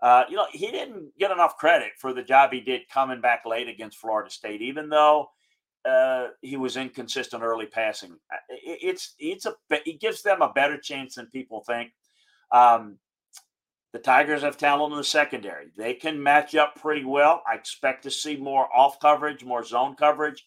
uh, 0.00 0.24
you 0.28 0.36
know, 0.36 0.46
he 0.52 0.70
didn't 0.70 1.16
get 1.18 1.30
enough 1.30 1.56
credit 1.56 1.92
for 1.98 2.12
the 2.12 2.22
job 2.22 2.52
he 2.52 2.60
did 2.60 2.88
coming 2.90 3.22
back 3.22 3.46
late 3.46 3.68
against 3.68 3.98
Florida 3.98 4.30
State, 4.30 4.60
even 4.60 4.88
though 4.90 5.30
uh, 5.88 6.28
he 6.42 6.56
was 6.56 6.76
inconsistent 6.76 7.42
early 7.42 7.66
passing. 7.66 8.12
Uh, 8.32 8.36
it's 8.50 9.14
it's 9.18 9.46
a 9.46 9.54
it 9.70 10.00
gives 10.00 10.22
them 10.22 10.42
a 10.42 10.52
better 10.52 10.78
chance 10.78 11.14
than 11.14 11.26
people 11.26 11.62
think. 11.66 11.92
Um, 12.52 12.98
the 13.94 13.98
Tigers 13.98 14.42
have 14.42 14.58
talent 14.58 14.92
in 14.92 14.98
the 14.98 15.04
secondary. 15.04 15.68
They 15.76 15.94
can 15.94 16.22
match 16.22 16.54
up 16.54 16.74
pretty 16.74 17.04
well. 17.04 17.42
I 17.50 17.54
expect 17.54 18.02
to 18.02 18.10
see 18.10 18.36
more 18.36 18.68
off 18.76 18.98
coverage, 19.00 19.44
more 19.44 19.64
zone 19.64 19.94
coverage. 19.94 20.44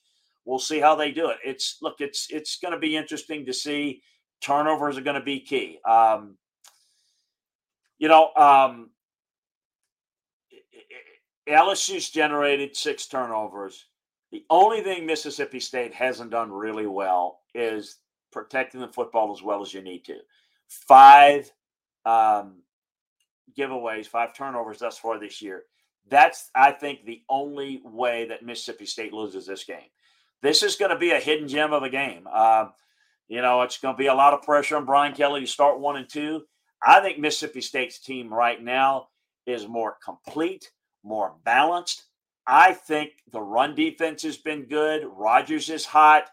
We'll 0.47 0.59
see 0.59 0.79
how 0.79 0.95
they 0.95 1.11
do 1.11 1.29
it. 1.29 1.39
It's 1.43 1.77
look, 1.81 1.95
it's 1.99 2.27
it's 2.29 2.57
going 2.57 2.71
to 2.71 2.79
be 2.79 2.95
interesting 2.95 3.45
to 3.45 3.53
see. 3.53 4.01
Turnovers 4.39 4.97
are 4.97 5.01
going 5.01 5.19
to 5.19 5.25
be 5.25 5.41
key. 5.41 5.79
Um, 5.85 6.37
you 7.99 8.07
know, 8.07 8.33
um, 8.35 8.91
LSU's 11.49 12.09
generated 12.09 12.77
six 12.77 13.07
turnovers. 13.07 13.87
The 14.31 14.45
only 14.49 14.81
thing 14.81 15.05
Mississippi 15.05 15.59
State 15.59 15.93
hasn't 15.93 16.31
done 16.31 16.49
really 16.49 16.87
well 16.87 17.41
is 17.53 17.97
protecting 18.31 18.79
the 18.79 18.87
football 18.87 19.33
as 19.33 19.43
well 19.43 19.61
as 19.61 19.73
you 19.73 19.81
need 19.81 20.05
to. 20.05 20.19
Five 20.69 21.51
um, 22.05 22.61
giveaways, 23.57 24.07
five 24.07 24.33
turnovers 24.33 24.79
thus 24.79 24.97
far 24.97 25.19
this 25.19 25.41
year. 25.41 25.63
That's, 26.09 26.49
I 26.55 26.71
think, 26.71 27.03
the 27.03 27.23
only 27.29 27.81
way 27.83 28.29
that 28.29 28.45
Mississippi 28.45 28.85
State 28.85 29.11
loses 29.11 29.45
this 29.45 29.65
game. 29.65 29.89
This 30.41 30.63
is 30.63 30.75
going 30.75 30.91
to 30.91 30.97
be 30.97 31.11
a 31.11 31.19
hidden 31.19 31.47
gem 31.47 31.73
of 31.73 31.83
a 31.83 31.89
game. 31.89 32.27
Uh, 32.31 32.67
you 33.27 33.41
know, 33.41 33.61
it's 33.61 33.79
going 33.79 33.95
to 33.95 33.99
be 33.99 34.07
a 34.07 34.13
lot 34.13 34.33
of 34.33 34.43
pressure 34.43 34.77
on 34.77 34.85
Brian 34.85 35.13
Kelly 35.13 35.41
to 35.41 35.47
start 35.47 35.79
one 35.79 35.97
and 35.97 36.07
two. 36.07 36.43
I 36.81 37.01
think 37.01 37.19
Mississippi 37.19 37.61
State's 37.61 37.99
team 37.99 38.33
right 38.33 38.61
now 38.61 39.07
is 39.45 39.67
more 39.67 39.97
complete, 40.03 40.71
more 41.03 41.33
balanced. 41.43 42.03
I 42.45 42.73
think 42.73 43.11
the 43.31 43.41
run 43.41 43.75
defense 43.75 44.23
has 44.23 44.37
been 44.37 44.63
good. 44.63 45.05
Rogers 45.05 45.69
is 45.69 45.85
hot. 45.85 46.29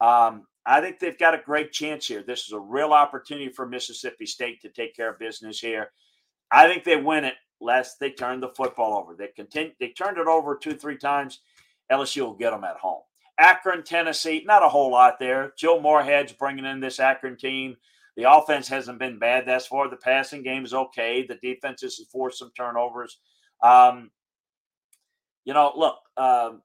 Um, 0.00 0.46
I 0.66 0.80
think 0.80 0.98
they've 0.98 1.18
got 1.18 1.34
a 1.34 1.42
great 1.44 1.72
chance 1.72 2.06
here. 2.06 2.22
This 2.22 2.44
is 2.46 2.52
a 2.52 2.58
real 2.58 2.92
opportunity 2.92 3.48
for 3.48 3.66
Mississippi 3.66 4.26
State 4.26 4.60
to 4.62 4.68
take 4.68 4.96
care 4.96 5.10
of 5.10 5.18
business 5.18 5.60
here. 5.60 5.90
I 6.50 6.68
think 6.68 6.84
they 6.84 6.96
win 6.96 7.24
it 7.24 7.34
lest 7.60 7.98
they 8.00 8.10
turn 8.10 8.40
the 8.40 8.48
football 8.50 8.94
over. 8.98 9.14
They 9.14 9.28
continue. 9.28 9.72
They 9.80 9.88
turned 9.88 10.18
it 10.18 10.26
over 10.26 10.56
two, 10.56 10.74
three 10.74 10.98
times. 10.98 11.40
LSU 11.90 12.22
will 12.22 12.34
get 12.34 12.50
them 12.50 12.64
at 12.64 12.76
home. 12.76 13.02
Akron, 13.38 13.82
Tennessee, 13.82 14.44
not 14.46 14.64
a 14.64 14.68
whole 14.68 14.90
lot 14.90 15.18
there. 15.18 15.52
Joe 15.56 15.80
Moorhead's 15.80 16.32
bringing 16.32 16.64
in 16.64 16.80
this 16.80 17.00
Akron 17.00 17.36
team. 17.36 17.76
The 18.16 18.30
offense 18.30 18.68
hasn't 18.68 19.00
been 19.00 19.18
bad 19.18 19.46
thus 19.46 19.66
far. 19.66 19.88
The 19.88 19.96
passing 19.96 20.42
game 20.42 20.64
is 20.64 20.72
okay. 20.72 21.26
The 21.26 21.36
defense 21.36 21.82
has 21.82 22.00
forced 22.12 22.38
some 22.38 22.52
turnovers. 22.56 23.18
Um, 23.62 24.10
you 25.44 25.52
know, 25.52 25.72
look, 25.76 25.96
um, 26.16 26.62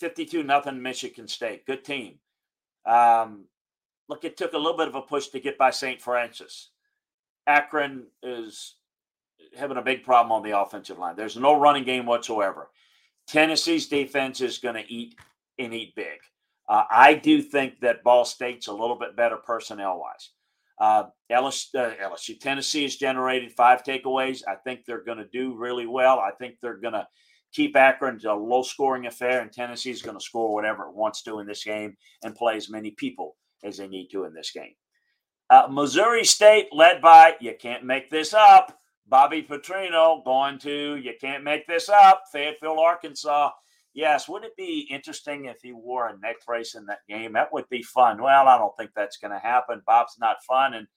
52 0.00 0.42
nothing 0.42 0.82
Michigan 0.82 1.28
State. 1.28 1.66
Good 1.66 1.84
team. 1.84 2.18
Um, 2.86 3.44
look, 4.08 4.24
it 4.24 4.36
took 4.36 4.54
a 4.54 4.58
little 4.58 4.76
bit 4.76 4.88
of 4.88 4.94
a 4.94 5.02
push 5.02 5.28
to 5.28 5.40
get 5.40 5.58
by 5.58 5.70
St. 5.70 6.00
Francis. 6.00 6.70
Akron 7.46 8.06
is 8.22 8.76
having 9.56 9.76
a 9.76 9.82
big 9.82 10.02
problem 10.02 10.32
on 10.32 10.42
the 10.42 10.58
offensive 10.58 10.98
line. 10.98 11.16
There's 11.16 11.36
no 11.36 11.58
running 11.58 11.84
game 11.84 12.06
whatsoever. 12.06 12.70
Tennessee's 13.26 13.86
defense 13.86 14.40
is 14.40 14.58
going 14.58 14.74
to 14.74 14.92
eat 14.92 15.16
and 15.58 15.74
eat 15.74 15.94
big. 15.94 16.18
Uh, 16.68 16.84
I 16.90 17.14
do 17.14 17.42
think 17.42 17.80
that 17.80 18.02
Ball 18.02 18.24
State's 18.24 18.68
a 18.68 18.72
little 18.72 18.98
bit 18.98 19.16
better 19.16 19.36
personnel 19.36 20.00
wise. 20.00 20.30
Uh, 20.80 21.04
uh, 21.32 21.40
LSU, 21.40 22.40
Tennessee 22.40 22.82
has 22.82 22.96
generated 22.96 23.52
five 23.52 23.84
takeaways. 23.84 24.42
I 24.48 24.56
think 24.56 24.80
they're 24.84 25.04
going 25.04 25.18
to 25.18 25.28
do 25.28 25.54
really 25.56 25.86
well. 25.86 26.18
I 26.18 26.30
think 26.32 26.56
they're 26.60 26.78
going 26.78 26.94
to 26.94 27.06
keep 27.52 27.76
Akron 27.76 28.18
to 28.20 28.32
a 28.32 28.34
low 28.34 28.62
scoring 28.62 29.06
affair, 29.06 29.40
and 29.40 29.52
Tennessee 29.52 29.90
is 29.90 30.02
going 30.02 30.18
to 30.18 30.24
score 30.24 30.52
whatever 30.52 30.88
it 30.88 30.94
wants 30.94 31.22
to 31.22 31.38
in 31.38 31.46
this 31.46 31.64
game 31.64 31.96
and 32.24 32.34
play 32.34 32.56
as 32.56 32.68
many 32.68 32.90
people 32.92 33.36
as 33.62 33.76
they 33.76 33.86
need 33.86 34.08
to 34.08 34.24
in 34.24 34.34
this 34.34 34.50
game. 34.50 34.74
Uh, 35.50 35.68
Missouri 35.70 36.24
State, 36.24 36.68
led 36.72 37.00
by, 37.00 37.34
you 37.40 37.54
can't 37.58 37.84
make 37.84 38.10
this 38.10 38.34
up, 38.34 38.76
Bobby 39.06 39.42
Petrino, 39.42 40.24
going 40.24 40.58
to, 40.60 40.96
you 40.96 41.12
can't 41.20 41.44
make 41.44 41.66
this 41.66 41.88
up, 41.88 42.22
Fayetteville, 42.32 42.80
Arkansas. 42.80 43.50
Yes, 43.94 44.28
would 44.28 44.42
it 44.42 44.56
be 44.56 44.88
interesting 44.90 45.44
if 45.44 45.58
he 45.62 45.72
wore 45.72 46.08
a 46.08 46.18
neck 46.18 46.44
brace 46.44 46.74
in 46.74 46.84
that 46.86 47.06
game? 47.08 47.32
That 47.32 47.52
would 47.52 47.68
be 47.68 47.82
fun. 47.82 48.20
Well, 48.20 48.48
I 48.48 48.58
don't 48.58 48.76
think 48.76 48.90
that's 48.94 49.18
going 49.18 49.30
to 49.30 49.38
happen. 49.38 49.82
Bob's 49.86 50.16
not 50.18 50.42
fun, 50.46 50.74
and 50.74 50.88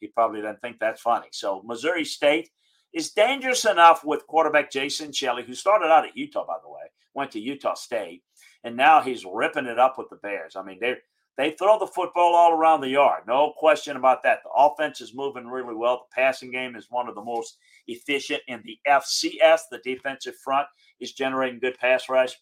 he 0.00 0.08
probably 0.08 0.42
doesn't 0.42 0.60
think 0.60 0.80
that's 0.80 1.00
funny. 1.00 1.28
So, 1.30 1.62
Missouri 1.64 2.04
State 2.04 2.50
is 2.92 3.12
dangerous 3.12 3.64
enough 3.64 4.04
with 4.04 4.26
quarterback 4.26 4.68
Jason 4.70 5.12
Shelley, 5.12 5.44
who 5.44 5.54
started 5.54 5.92
out 5.92 6.04
at 6.04 6.16
Utah, 6.16 6.44
by 6.44 6.56
the 6.60 6.68
way, 6.68 6.82
went 7.14 7.30
to 7.32 7.40
Utah 7.40 7.74
State, 7.74 8.24
and 8.64 8.76
now 8.76 9.00
he's 9.00 9.24
ripping 9.24 9.66
it 9.66 9.78
up 9.78 9.96
with 9.96 10.08
the 10.10 10.16
Bears. 10.16 10.56
I 10.56 10.64
mean, 10.64 10.78
they 10.80 10.96
they 11.36 11.52
throw 11.52 11.78
the 11.78 11.86
football 11.86 12.34
all 12.34 12.52
around 12.52 12.80
the 12.80 12.88
yard, 12.88 13.22
no 13.26 13.52
question 13.56 13.96
about 13.96 14.22
that. 14.24 14.40
The 14.44 14.50
offense 14.50 15.00
is 15.00 15.14
moving 15.14 15.46
really 15.46 15.74
well. 15.74 16.06
The 16.10 16.22
passing 16.22 16.50
game 16.50 16.76
is 16.76 16.86
one 16.90 17.08
of 17.08 17.14
the 17.14 17.24
most 17.24 17.56
efficient 17.86 18.42
in 18.48 18.62
the 18.64 18.78
FCS. 18.86 19.60
The 19.70 19.80
defensive 19.84 20.34
front 20.44 20.66
is 21.00 21.12
generating 21.12 21.60
good 21.60 21.78
pass 21.78 22.08
rush. 22.08 22.34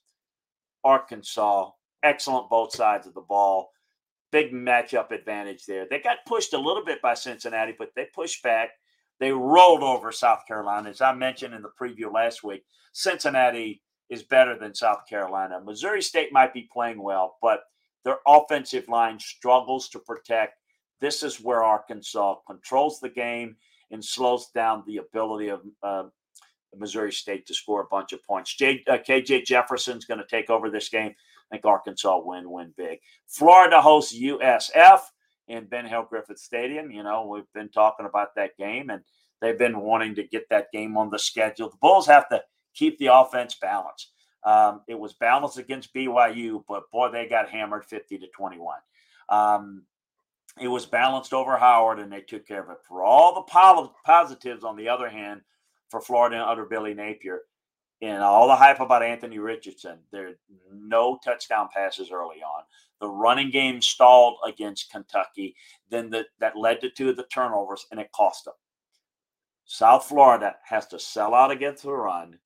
Arkansas, 0.84 1.70
excellent 2.02 2.50
both 2.50 2.74
sides 2.74 3.06
of 3.06 3.14
the 3.14 3.20
ball. 3.20 3.70
Big 4.30 4.52
matchup 4.52 5.10
advantage 5.10 5.64
there. 5.64 5.86
They 5.88 6.00
got 6.00 6.18
pushed 6.26 6.52
a 6.52 6.58
little 6.58 6.84
bit 6.84 7.00
by 7.00 7.14
Cincinnati, 7.14 7.74
but 7.78 7.90
they 7.94 8.06
pushed 8.14 8.42
back. 8.42 8.70
They 9.20 9.32
rolled 9.32 9.82
over 9.82 10.12
South 10.12 10.40
Carolina. 10.46 10.90
As 10.90 11.00
I 11.00 11.12
mentioned 11.14 11.54
in 11.54 11.62
the 11.62 11.70
preview 11.80 12.12
last 12.12 12.44
week, 12.44 12.64
Cincinnati 12.92 13.82
is 14.10 14.22
better 14.22 14.58
than 14.58 14.74
South 14.74 15.06
Carolina. 15.08 15.60
Missouri 15.64 16.02
State 16.02 16.32
might 16.32 16.54
be 16.54 16.68
playing 16.72 17.02
well, 17.02 17.36
but 17.42 17.60
their 18.04 18.18
offensive 18.26 18.88
line 18.88 19.18
struggles 19.18 19.88
to 19.90 19.98
protect. 19.98 20.54
This 21.00 21.22
is 21.22 21.40
where 21.40 21.62
Arkansas 21.62 22.36
controls 22.46 23.00
the 23.00 23.08
game 23.08 23.56
and 23.90 24.04
slows 24.04 24.48
down 24.54 24.82
the 24.86 24.98
ability 24.98 25.48
of 25.48 25.62
uh, 25.82 26.04
Missouri 26.76 27.12
State 27.12 27.46
to 27.46 27.54
score 27.54 27.82
a 27.82 27.86
bunch 27.86 28.12
of 28.12 28.22
points. 28.24 28.54
J, 28.54 28.84
uh, 28.88 28.98
KJ 28.98 29.44
Jefferson's 29.44 30.04
going 30.04 30.20
to 30.20 30.26
take 30.26 30.50
over 30.50 30.70
this 30.70 30.88
game. 30.88 31.14
I 31.50 31.54
think 31.54 31.64
Arkansas 31.64 32.20
win, 32.24 32.50
win 32.50 32.74
big. 32.76 32.98
Florida 33.26 33.80
hosts 33.80 34.14
USF 34.14 35.00
in 35.48 35.64
Ben 35.64 35.86
Hill 35.86 36.06
Griffin 36.08 36.36
Stadium. 36.36 36.90
You 36.90 37.02
know, 37.02 37.26
we've 37.26 37.52
been 37.54 37.70
talking 37.70 38.06
about 38.06 38.34
that 38.36 38.56
game, 38.58 38.90
and 38.90 39.02
they've 39.40 39.58
been 39.58 39.80
wanting 39.80 40.14
to 40.16 40.24
get 40.24 40.48
that 40.50 40.70
game 40.72 40.96
on 40.96 41.10
the 41.10 41.18
schedule. 41.18 41.70
The 41.70 41.76
Bulls 41.80 42.06
have 42.06 42.28
to 42.28 42.42
keep 42.74 42.98
the 42.98 43.06
offense 43.06 43.56
balanced. 43.60 44.12
Um, 44.44 44.82
it 44.86 44.98
was 44.98 45.14
balanced 45.14 45.58
against 45.58 45.94
BYU, 45.94 46.62
but 46.68 46.90
boy, 46.90 47.10
they 47.10 47.26
got 47.26 47.48
hammered 47.48 47.84
50 47.84 48.18
to 48.18 48.26
21. 48.28 48.78
Um, 49.28 49.82
it 50.60 50.68
was 50.68 50.86
balanced 50.86 51.32
over 51.32 51.56
Howard, 51.56 51.98
and 51.98 52.12
they 52.12 52.20
took 52.20 52.46
care 52.46 52.62
of 52.62 52.70
it. 52.70 52.78
For 52.86 53.02
all 53.02 53.34
the 53.34 53.90
positives, 54.04 54.64
on 54.64 54.76
the 54.76 54.88
other 54.88 55.08
hand, 55.08 55.42
for 55.90 56.00
Florida 56.00 56.36
and 56.36 56.44
under 56.44 56.64
Billy 56.64 56.94
Napier, 56.94 57.42
and 58.00 58.22
all 58.22 58.46
the 58.46 58.56
hype 58.56 58.80
about 58.80 59.02
Anthony 59.02 59.38
Richardson, 59.38 59.98
there 60.12 60.34
no 60.72 61.18
touchdown 61.24 61.68
passes 61.72 62.10
early 62.12 62.42
on. 62.42 62.62
The 63.00 63.08
running 63.08 63.50
game 63.50 63.80
stalled 63.80 64.38
against 64.46 64.90
Kentucky. 64.90 65.54
Then 65.90 66.10
the, 66.10 66.26
that 66.40 66.56
led 66.56 66.80
to 66.80 66.90
two 66.90 67.10
of 67.10 67.16
the 67.16 67.26
turnovers, 67.32 67.86
and 67.90 67.98
it 68.00 68.12
cost 68.12 68.44
them. 68.44 68.54
South 69.64 70.06
Florida 70.06 70.56
has 70.64 70.86
to 70.88 70.98
sell 70.98 71.34
out 71.34 71.50
against 71.50 71.82
the 71.82 71.92
run. 71.92 72.38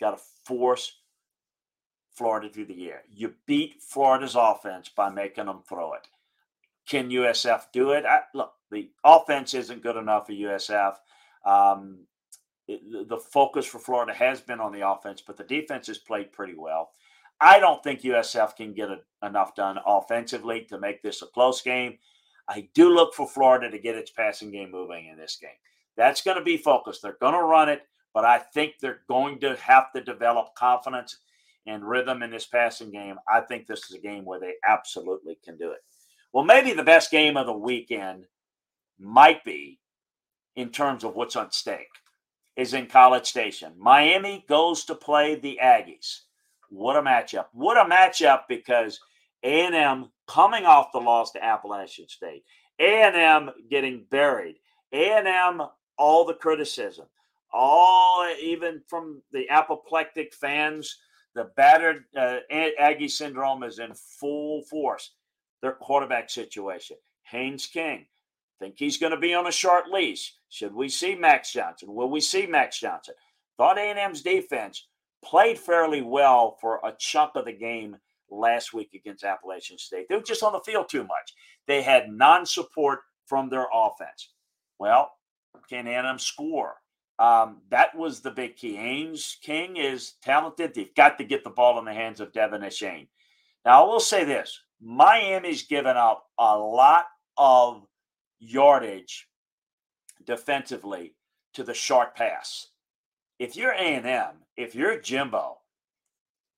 Got 0.00 0.16
to 0.16 0.22
force 0.44 1.00
Florida 2.14 2.48
through 2.48 2.66
the 2.66 2.90
air. 2.90 3.02
You 3.12 3.34
beat 3.46 3.82
Florida's 3.82 4.36
offense 4.36 4.88
by 4.88 5.10
making 5.10 5.46
them 5.46 5.62
throw 5.68 5.94
it. 5.94 6.06
Can 6.88 7.10
USF 7.10 7.66
do 7.72 7.90
it? 7.90 8.04
I, 8.04 8.20
look, 8.34 8.52
the 8.70 8.90
offense 9.04 9.54
isn't 9.54 9.82
good 9.82 9.96
enough 9.96 10.26
for 10.26 10.32
USF. 10.32 10.94
Um, 11.44 12.00
it, 12.68 13.08
the 13.08 13.18
focus 13.18 13.66
for 13.66 13.78
Florida 13.78 14.14
has 14.14 14.40
been 14.40 14.60
on 14.60 14.72
the 14.72 14.88
offense, 14.88 15.22
but 15.26 15.36
the 15.36 15.44
defense 15.44 15.86
has 15.88 15.98
played 15.98 16.32
pretty 16.32 16.54
well. 16.56 16.90
I 17.40 17.58
don't 17.58 17.82
think 17.82 18.02
USF 18.02 18.56
can 18.56 18.72
get 18.72 18.90
a, 18.90 18.98
enough 19.26 19.54
done 19.54 19.78
offensively 19.84 20.66
to 20.70 20.78
make 20.78 21.02
this 21.02 21.22
a 21.22 21.26
close 21.26 21.62
game. 21.62 21.98
I 22.48 22.68
do 22.74 22.90
look 22.90 23.14
for 23.14 23.26
Florida 23.26 23.70
to 23.70 23.78
get 23.78 23.96
its 23.96 24.10
passing 24.10 24.50
game 24.50 24.70
moving 24.70 25.08
in 25.08 25.16
this 25.16 25.36
game. 25.40 25.50
That's 25.96 26.22
going 26.22 26.38
to 26.38 26.44
be 26.44 26.56
focused. 26.56 27.02
They're 27.02 27.16
going 27.20 27.34
to 27.34 27.42
run 27.42 27.68
it, 27.68 27.82
but 28.12 28.24
I 28.24 28.38
think 28.38 28.74
they're 28.80 29.02
going 29.08 29.40
to 29.40 29.56
have 29.56 29.92
to 29.92 30.02
develop 30.02 30.54
confidence 30.54 31.18
and 31.66 31.86
rhythm 31.88 32.22
in 32.22 32.30
this 32.30 32.46
passing 32.46 32.90
game. 32.90 33.16
I 33.32 33.40
think 33.40 33.66
this 33.66 33.90
is 33.90 33.96
a 33.96 34.00
game 34.00 34.24
where 34.24 34.40
they 34.40 34.54
absolutely 34.66 35.38
can 35.44 35.56
do 35.56 35.70
it. 35.70 35.80
Well, 36.32 36.44
maybe 36.44 36.72
the 36.72 36.82
best 36.82 37.10
game 37.10 37.36
of 37.36 37.46
the 37.46 37.52
weekend 37.52 38.26
might 38.98 39.44
be 39.44 39.78
in 40.56 40.70
terms 40.70 41.04
of 41.04 41.14
what's 41.14 41.36
on 41.36 41.50
stake 41.50 41.88
is 42.56 42.74
in 42.74 42.86
College 42.86 43.26
Station. 43.26 43.72
Miami 43.78 44.44
goes 44.48 44.84
to 44.84 44.94
play 44.94 45.34
the 45.34 45.58
Aggies. 45.62 46.20
What 46.70 46.96
a 46.96 47.02
matchup. 47.02 47.46
What 47.52 47.76
a 47.76 47.88
matchup 47.88 48.42
because 48.48 49.00
A&M 49.42 50.10
coming 50.26 50.64
off 50.64 50.92
the 50.92 50.98
loss 50.98 51.32
to 51.32 51.44
Appalachian 51.44 52.08
State. 52.08 52.44
A&M 52.78 53.50
getting 53.70 54.04
buried. 54.10 54.56
A&M 54.92 55.62
all 55.98 56.24
the 56.24 56.34
criticism. 56.34 57.06
All 57.52 58.28
even 58.40 58.82
from 58.88 59.22
the 59.32 59.48
apoplectic 59.48 60.34
fans, 60.34 60.98
the 61.34 61.50
battered 61.56 62.04
uh, 62.16 62.38
Aggie 62.50 63.08
syndrome 63.08 63.62
is 63.62 63.78
in 63.78 63.92
full 63.94 64.62
force. 64.62 65.12
Their 65.62 65.72
quarterback 65.72 66.30
situation. 66.30 66.96
Haynes 67.22 67.66
King, 67.66 68.06
think 68.60 68.74
he's 68.78 68.98
going 68.98 69.12
to 69.12 69.18
be 69.18 69.34
on 69.34 69.46
a 69.46 69.52
short 69.52 69.88
leash. 69.88 70.34
Should 70.48 70.74
we 70.74 70.88
see 70.88 71.14
Max 71.14 71.52
Johnson? 71.52 71.94
Will 71.94 72.10
we 72.10 72.20
see 72.20 72.46
Max 72.46 72.80
Johnson? 72.80 73.14
Thought 73.56 73.78
A&M's 73.78 74.22
defense 74.22 74.86
played 75.24 75.58
fairly 75.58 76.02
well 76.02 76.56
for 76.60 76.80
a 76.84 76.92
chunk 76.98 77.32
of 77.34 77.44
the 77.44 77.52
game 77.52 77.96
last 78.30 78.72
week 78.72 78.90
against 78.94 79.24
Appalachian 79.24 79.78
State. 79.78 80.06
They 80.08 80.16
were 80.16 80.22
just 80.22 80.42
on 80.42 80.52
the 80.52 80.60
field 80.60 80.88
too 80.88 81.02
much. 81.02 81.34
They 81.66 81.82
had 81.82 82.10
non-support 82.10 83.00
from 83.26 83.48
their 83.48 83.66
offense. 83.72 84.30
Well, 84.78 85.10
can 85.68 85.86
A&M 85.86 86.18
score? 86.18 86.74
Um, 87.18 87.62
that 87.70 87.96
was 87.96 88.20
the 88.20 88.30
big 88.30 88.56
key. 88.56 88.74
Haynes 88.74 89.38
King 89.40 89.76
is 89.76 90.14
talented. 90.22 90.74
They've 90.74 90.94
got 90.94 91.18
to 91.18 91.24
get 91.24 91.44
the 91.44 91.50
ball 91.50 91.78
in 91.78 91.84
the 91.84 91.92
hands 91.92 92.20
of 92.20 92.32
De'Von 92.32 92.64
Achane. 92.64 93.08
Now, 93.64 93.84
I 93.84 93.86
will 93.86 94.00
say 94.00 94.24
this 94.24 94.60
Miami's 94.80 95.62
given 95.62 95.96
up 95.96 96.26
a 96.38 96.58
lot 96.58 97.06
of 97.36 97.86
yardage 98.40 99.28
defensively 100.24 101.14
to 101.54 101.62
the 101.62 101.74
short 101.74 102.16
pass. 102.16 102.68
If 103.38 103.56
you're 103.56 103.72
A&M, 103.72 104.34
if 104.56 104.74
you're 104.74 105.00
Jimbo, 105.00 105.58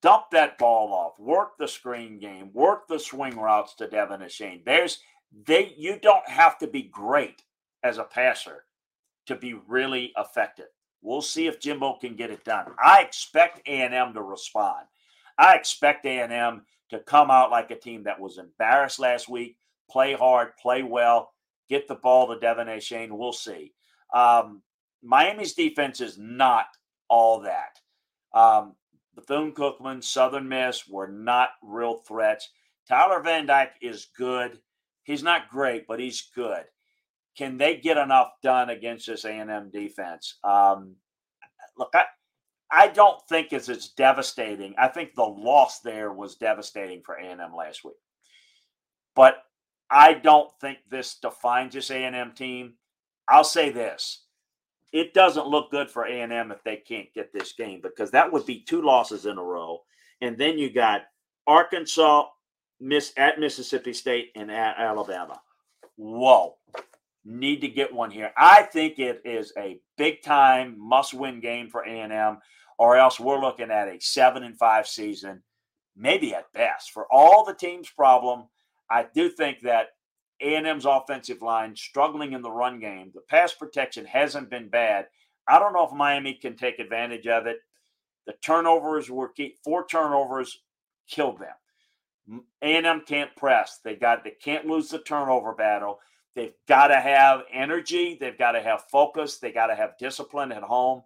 dump 0.01 0.25
that 0.31 0.57
ball 0.57 0.93
off, 0.93 1.19
work 1.19 1.57
the 1.57 1.67
screen 1.67 2.19
game, 2.19 2.51
work 2.53 2.87
the 2.87 2.99
swing 2.99 3.37
routes 3.37 3.75
to 3.75 3.87
De'Von 3.87 4.23
Achane. 4.23 4.65
There's 4.65 4.99
they 5.45 5.73
you 5.77 5.99
don't 5.99 6.27
have 6.27 6.57
to 6.59 6.67
be 6.67 6.83
great 6.83 7.43
as 7.83 7.97
a 7.97 8.03
passer 8.03 8.63
to 9.27 9.35
be 9.35 9.53
really 9.67 10.13
effective. 10.17 10.67
We'll 11.01 11.21
see 11.21 11.47
if 11.47 11.59
Jimbo 11.59 11.97
can 11.99 12.15
get 12.15 12.31
it 12.31 12.43
done. 12.43 12.65
I 12.83 13.01
expect 13.01 13.67
A&M 13.67 14.13
to 14.13 14.21
respond. 14.21 14.87
I 15.37 15.55
expect 15.55 16.05
A&M 16.05 16.63
to 16.89 16.99
come 16.99 17.29
out 17.29 17.51
like 17.51 17.71
a 17.71 17.75
team 17.79 18.03
that 18.03 18.19
was 18.19 18.37
embarrassed 18.37 18.99
last 18.99 19.29
week, 19.29 19.57
play 19.89 20.13
hard, 20.13 20.57
play 20.57 20.83
well, 20.83 21.31
get 21.69 21.87
the 21.87 21.95
ball 21.95 22.27
to 22.27 22.35
De'Von 22.35 22.67
Achane. 22.67 23.11
We'll 23.11 23.33
see. 23.33 23.73
Um, 24.13 24.61
Miami's 25.03 25.53
defense 25.53 26.01
is 26.01 26.17
not 26.17 26.65
all 27.09 27.41
that. 27.41 27.79
Um, 28.33 28.75
Bethune 29.15 29.53
Cookman, 29.53 30.03
Southern 30.03 30.47
Miss 30.47 30.87
were 30.87 31.07
not 31.07 31.49
real 31.61 31.97
threats. 32.07 32.49
Tyler 32.87 33.21
Van 33.21 33.45
Dyke 33.45 33.73
is 33.81 34.07
good. 34.17 34.59
He's 35.03 35.23
not 35.23 35.49
great, 35.49 35.87
but 35.87 35.99
he's 35.99 36.29
good. 36.35 36.63
Can 37.37 37.57
they 37.57 37.77
get 37.77 37.97
enough 37.97 38.31
done 38.41 38.69
against 38.69 39.07
this 39.07 39.25
A&M 39.25 39.69
defense? 39.71 40.39
Um, 40.43 40.95
look, 41.77 41.91
I, 41.93 42.05
I 42.71 42.87
don't 42.87 43.21
think 43.29 43.53
it's 43.53 43.69
as 43.69 43.89
devastating. 43.89 44.73
I 44.77 44.87
think 44.87 45.13
the 45.13 45.23
loss 45.23 45.79
there 45.81 46.11
was 46.11 46.35
devastating 46.35 47.01
for 47.05 47.15
A&M 47.15 47.55
last 47.55 47.83
week. 47.83 47.95
But 49.15 49.43
I 49.89 50.13
don't 50.13 50.49
think 50.59 50.79
this 50.89 51.15
defines 51.15 51.73
this 51.73 51.91
A&M 51.91 52.33
team. 52.33 52.73
I'll 53.27 53.43
say 53.43 53.69
this. 53.69 54.23
It 54.91 55.13
doesn't 55.13 55.47
look 55.47 55.69
good 55.69 55.91
for 55.91 56.05
A&M 56.05 56.51
if 56.51 56.63
they 56.63 56.77
can't 56.77 57.13
get 57.13 57.31
this 57.33 57.53
game 57.53 57.81
because 57.81 58.11
that 58.11 58.31
would 58.31 58.45
be 58.45 58.61
two 58.61 58.81
losses 58.81 59.25
in 59.25 59.37
a 59.37 59.43
row. 59.43 59.81
And 60.21 60.37
then 60.37 60.57
you 60.57 60.71
got 60.71 61.01
Arkansas 61.45 62.25
miss 62.79 63.13
at 63.17 63.39
Mississippi 63.39 63.93
State 63.93 64.31
and 64.35 64.51
at 64.51 64.77
Alabama. 64.77 65.39
Whoa. 65.97 66.57
Need 67.29 67.59
to 67.61 67.67
get 67.67 67.93
one 67.93 68.09
here. 68.09 68.31
I 68.37 68.63
think 68.63 68.99
it 68.99 69.21
is 69.25 69.51
a 69.57 69.79
big 69.97 70.21
time 70.21 70.75
must 70.79 71.13
win 71.13 71.41
game 71.41 71.69
for 71.69 71.81
A&M 71.81 72.37
or 72.79 72.95
else 72.95 73.19
we're 73.19 73.41
looking 73.41 73.69
at 73.69 73.89
a 73.89 73.99
7 73.99 74.43
and 74.43 74.57
5 74.57 74.87
season 74.87 75.43
maybe 75.97 76.33
at 76.33 76.53
best. 76.53 76.91
For 76.91 77.05
all 77.11 77.43
the 77.43 77.53
team's 77.53 77.89
problem, 77.89 78.45
I 78.89 79.05
do 79.13 79.29
think 79.29 79.61
that 79.63 79.87
A&M's 80.41 80.85
offensive 80.85 81.41
line 81.41 81.75
struggling 81.75 82.33
in 82.33 82.41
the 82.41 82.51
run 82.51 82.79
game. 82.79 83.11
The 83.13 83.21
pass 83.21 83.53
protection 83.53 84.05
hasn't 84.05 84.49
been 84.49 84.69
bad. 84.69 85.07
I 85.47 85.59
don't 85.59 85.73
know 85.73 85.85
if 85.85 85.91
Miami 85.91 86.35
can 86.35 86.55
take 86.55 86.79
advantage 86.79 87.27
of 87.27 87.47
it. 87.47 87.57
The 88.27 88.33
turnovers 88.43 89.09
were 89.09 89.29
key. 89.29 89.55
Four 89.63 89.87
turnovers 89.87 90.59
killed 91.09 91.39
them. 91.39 92.41
A&M 92.61 93.01
can't 93.07 93.35
press. 93.35 93.79
They 93.83 93.95
got 93.95 94.23
they 94.23 94.31
can't 94.31 94.65
lose 94.65 94.89
the 94.89 94.99
turnover 94.99 95.53
battle. 95.53 95.99
They've 96.37 96.53
got 96.69 96.87
to 96.87 96.99
have 96.99 97.41
energy. 97.51 98.17
They've 98.17 98.37
got 98.37 98.53
to 98.53 98.61
have 98.61 98.83
focus. 98.89 99.39
They 99.39 99.51
got 99.51 99.67
to 99.67 99.75
have 99.75 99.97
discipline 99.97 100.53
at 100.53 100.63
home. 100.63 101.01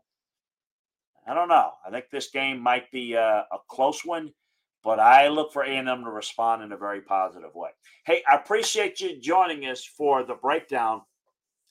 I 1.25 1.33
don't 1.33 1.49
know. 1.49 1.71
I 1.83 1.89
think 1.89 2.05
this 2.11 2.29
game 2.29 2.59
might 2.59 2.91
be 2.91 3.13
a, 3.13 3.47
a 3.51 3.57
close 3.67 4.05
one 4.05 4.31
but 4.83 4.99
I 4.99 5.27
look 5.27 5.53
for 5.53 5.63
A&M 5.63 6.03
to 6.03 6.09
respond 6.09 6.63
in 6.63 6.71
a 6.71 6.77
very 6.77 7.01
positive 7.01 7.53
way. 7.53 7.69
Hey, 8.05 8.23
I 8.29 8.35
appreciate 8.35 8.99
you 8.99 9.19
joining 9.19 9.65
us 9.67 9.85
for 9.85 10.23
the 10.23 10.35
breakdown 10.35 11.01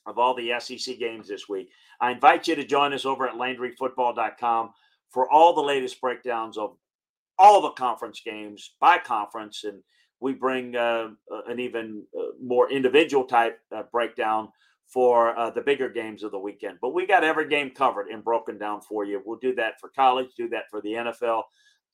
of 0.05 0.17
all 0.17 0.33
the 0.33 0.53
SEC 0.59 0.97
games 0.97 1.27
this 1.27 1.49
week. 1.49 1.69
I 1.99 2.11
invite 2.11 2.47
you 2.47 2.55
to 2.55 2.65
join 2.65 2.93
us 2.93 3.05
over 3.05 3.27
at 3.27 3.35
LandryFootball.com 3.35 4.71
for 5.09 5.29
all 5.29 5.53
the 5.53 5.61
latest 5.61 5.99
breakdowns 5.99 6.57
of 6.57 6.77
all 7.37 7.61
the 7.61 7.71
conference 7.71 8.21
games 8.23 8.75
by 8.79 8.97
conference, 8.97 9.63
and 9.65 9.81
we 10.21 10.33
bring 10.33 10.75
uh, 10.75 11.09
an 11.47 11.59
even 11.59 12.03
uh, 12.17 12.31
more 12.41 12.71
individual 12.71 13.25
type 13.25 13.59
uh, 13.75 13.83
breakdown 13.91 14.49
for 14.87 15.37
uh, 15.37 15.49
the 15.49 15.61
bigger 15.61 15.89
games 15.89 16.21
of 16.21 16.31
the 16.31 16.39
weekend. 16.39 16.77
But 16.81 16.93
we 16.93 17.07
got 17.07 17.23
every 17.23 17.47
game 17.47 17.71
covered 17.71 18.07
and 18.07 18.23
broken 18.23 18.57
down 18.57 18.81
for 18.81 19.03
you. 19.03 19.21
We'll 19.25 19.39
do 19.39 19.55
that 19.55 19.79
for 19.79 19.89
college, 19.89 20.29
do 20.37 20.47
that 20.49 20.65
for 20.69 20.81
the 20.81 20.93
NFL 20.93 21.43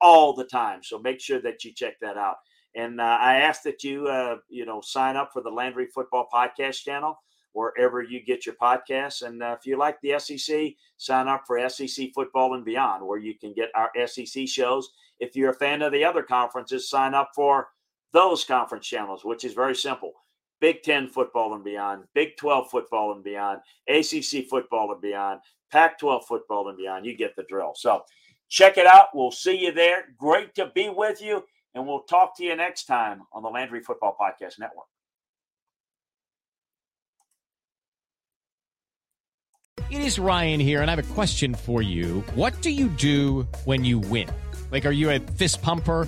all 0.02 0.34
the 0.34 0.46
time. 0.46 0.84
So 0.84 1.00
make 1.00 1.22
sure 1.22 1.40
that 1.42 1.64
you 1.64 1.74
check 1.74 2.00
that 2.02 2.18
out. 2.18 2.36
And 2.76 3.00
uh, 3.00 3.18
I 3.20 3.38
ask 3.38 3.64
that 3.64 3.84
you, 3.84 4.08
uh, 4.08 4.38
you 4.50 4.66
know, 4.66 4.82
sign 4.82 5.16
up 5.16 5.32
for 5.32 5.42
the 5.42 5.50
Landry 5.50 5.88
Football 5.88 6.28
Podcast 6.32 6.84
channel 6.84 7.18
wherever 7.54 8.04
you 8.04 8.24
get 8.24 8.46
your 8.46 8.56
podcasts. 8.62 9.24
And 9.24 9.42
uh, 9.42 9.56
if 9.58 9.66
you 9.66 9.78
like 9.78 10.00
the 10.02 10.20
SEC, 10.20 10.74
sign 10.98 11.28
up 11.28 11.44
for 11.48 11.68
SEC 11.70 12.10
Football 12.14 12.54
and 12.54 12.66
Beyond, 12.66 13.06
where 13.06 13.18
you 13.18 13.34
can 13.36 13.54
get 13.54 13.70
our 13.74 13.90
SEC 14.06 14.48
shows. 14.48 14.90
If 15.20 15.36
you're 15.36 15.50
a 15.50 15.56
fan 15.56 15.82
of 15.82 15.92
the 15.92 16.04
other 16.04 16.22
conferences, 16.22 16.90
sign 16.90 17.16
up 17.16 17.32
for 17.34 17.70
those 18.14 18.44
conference 18.44 18.88
channels, 18.88 19.26
which 19.26 19.44
is 19.44 19.54
very 19.54 19.76
simple. 19.76 20.14
Big 20.60 20.82
10 20.82 21.10
football 21.10 21.54
and 21.54 21.64
beyond, 21.64 22.04
Big 22.16 22.36
12 22.38 22.70
football 22.72 23.14
and 23.14 23.24
beyond, 23.24 23.60
ACC 23.88 24.48
football 24.50 24.92
and 24.92 25.02
beyond, 25.02 25.40
Pac 25.72 26.00
12 26.00 26.26
football 26.26 26.70
and 26.70 26.78
beyond. 26.78 27.06
You 27.06 27.16
get 27.16 27.36
the 27.36 27.44
drill. 27.44 27.74
So, 27.76 28.04
Check 28.50 28.78
it 28.78 28.88
out. 28.88 29.08
We'll 29.14 29.32
see 29.32 29.58
you 29.58 29.72
there. 29.72 30.06
Great 30.18 30.56
to 30.56 30.72
be 30.74 30.90
with 30.90 31.22
you. 31.22 31.44
And 31.76 31.86
we'll 31.86 32.04
talk 32.04 32.36
to 32.38 32.44
you 32.44 32.56
next 32.56 32.86
time 32.86 33.22
on 33.34 33.44
the 33.44 33.50
Landry 33.50 33.82
Football 33.82 34.16
Podcast 34.20 34.60
Network. 34.60 34.88
It 39.90 40.02
is 40.02 40.20
Ryan 40.20 40.60
here, 40.60 40.82
and 40.82 40.90
I 40.90 40.96
have 40.96 41.12
a 41.12 41.14
question 41.14 41.54
for 41.54 41.82
you. 41.82 42.24
What 42.36 42.62
do 42.62 42.72
you 42.72 42.88
do 42.90 43.48
when 43.66 43.86
you 43.86 44.00
win? 44.00 44.28
Like, 44.72 44.86
are 44.86 44.92
you 44.92 45.12
a 45.12 45.20
fist 45.20 45.62
pumper? 45.62 46.08